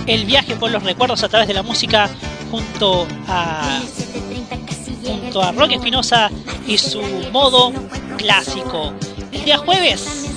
[0.07, 2.09] el viaje por los recuerdos a través de la música
[2.51, 3.81] junto a
[5.05, 6.31] junto a Roque Espinosa
[6.67, 7.73] y su modo
[8.17, 8.93] clásico.
[9.33, 10.31] El día jueves,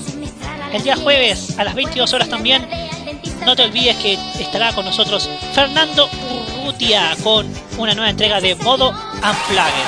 [0.72, 2.66] el día jueves a las 22 horas también,
[3.44, 6.08] no te olvides que estará con nosotros Fernando
[7.22, 7.46] Con
[7.76, 9.86] una nueva entrega de modo Unplugged.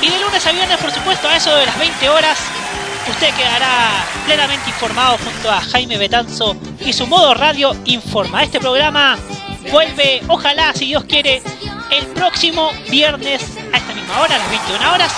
[0.00, 2.38] Y de lunes a viernes, por supuesto, a eso de las 20 horas,
[3.08, 8.42] usted quedará plenamente informado junto a Jaime Betanzo y su modo radio informa.
[8.42, 9.16] Este programa
[9.70, 11.40] vuelve, ojalá, si Dios quiere,
[11.90, 15.12] el próximo viernes a esta misma hora, a las 21 horas,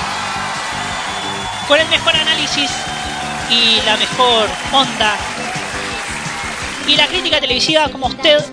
[1.67, 2.71] con el mejor análisis
[3.51, 5.17] y la mejor onda
[6.87, 8.45] y la crítica televisiva como usted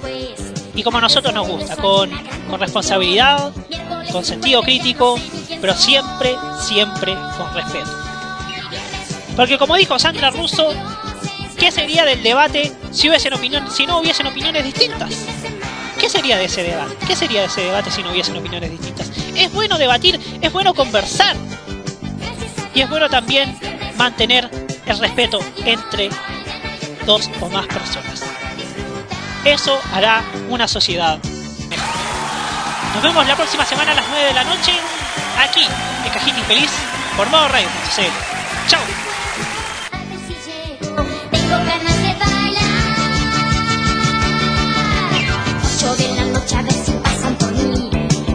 [0.77, 2.11] y como a nosotros nos gusta, con,
[2.47, 3.51] con responsabilidad,
[4.11, 5.19] con sentido crítico,
[5.59, 7.89] pero siempre, siempre con respeto.
[9.35, 10.69] Porque como dijo Sandra Russo,
[11.57, 15.25] ¿qué sería del debate si, hubiesen opinión, si no hubiesen opiniones distintas?
[15.99, 16.95] ¿Qué sería de ese debate?
[17.07, 19.11] ¿Qué sería de ese debate si no hubiesen opiniones distintas?
[19.35, 21.35] Es bueno debatir, es bueno conversar.
[22.75, 23.57] Y es bueno también
[23.97, 24.47] mantener
[24.85, 26.09] el respeto entre
[27.07, 28.36] dos o más personas.
[29.47, 31.17] Eso hará una sociedad
[31.69, 31.87] mejor.
[32.93, 34.73] Nos vemos la próxima semana a las 9 de la noche,
[35.39, 35.63] aquí,
[36.05, 36.69] en Cajita Infeliz,
[37.15, 38.01] por modo radio.cl.
[38.67, 38.81] ¡Chao!
[41.31, 42.63] Tengo ganas de bailar.
[45.63, 47.89] Ocho de la noche a ver si pasan por mí.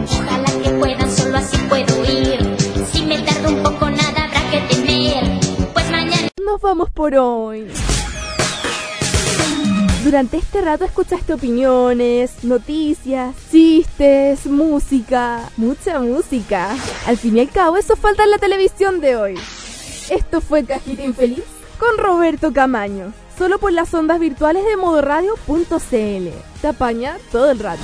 [0.09, 2.57] Ojalá que puedan, solo así puedo ir.
[2.91, 5.39] Si me tardo un poco, nada habrá que temer.
[5.73, 6.27] Pues mañana.
[6.43, 7.71] Nos vamos por hoy.
[10.03, 16.75] Durante este rato escuchaste opiniones, noticias, chistes, música, mucha música.
[17.07, 19.35] Al fin y al cabo, eso falta en la televisión de hoy.
[20.09, 21.45] Esto fue Cajita Infeliz
[21.79, 26.29] con Roberto Camaño, solo por las ondas virtuales de modoradio.cl.
[26.61, 27.83] Te apaña todo el rato.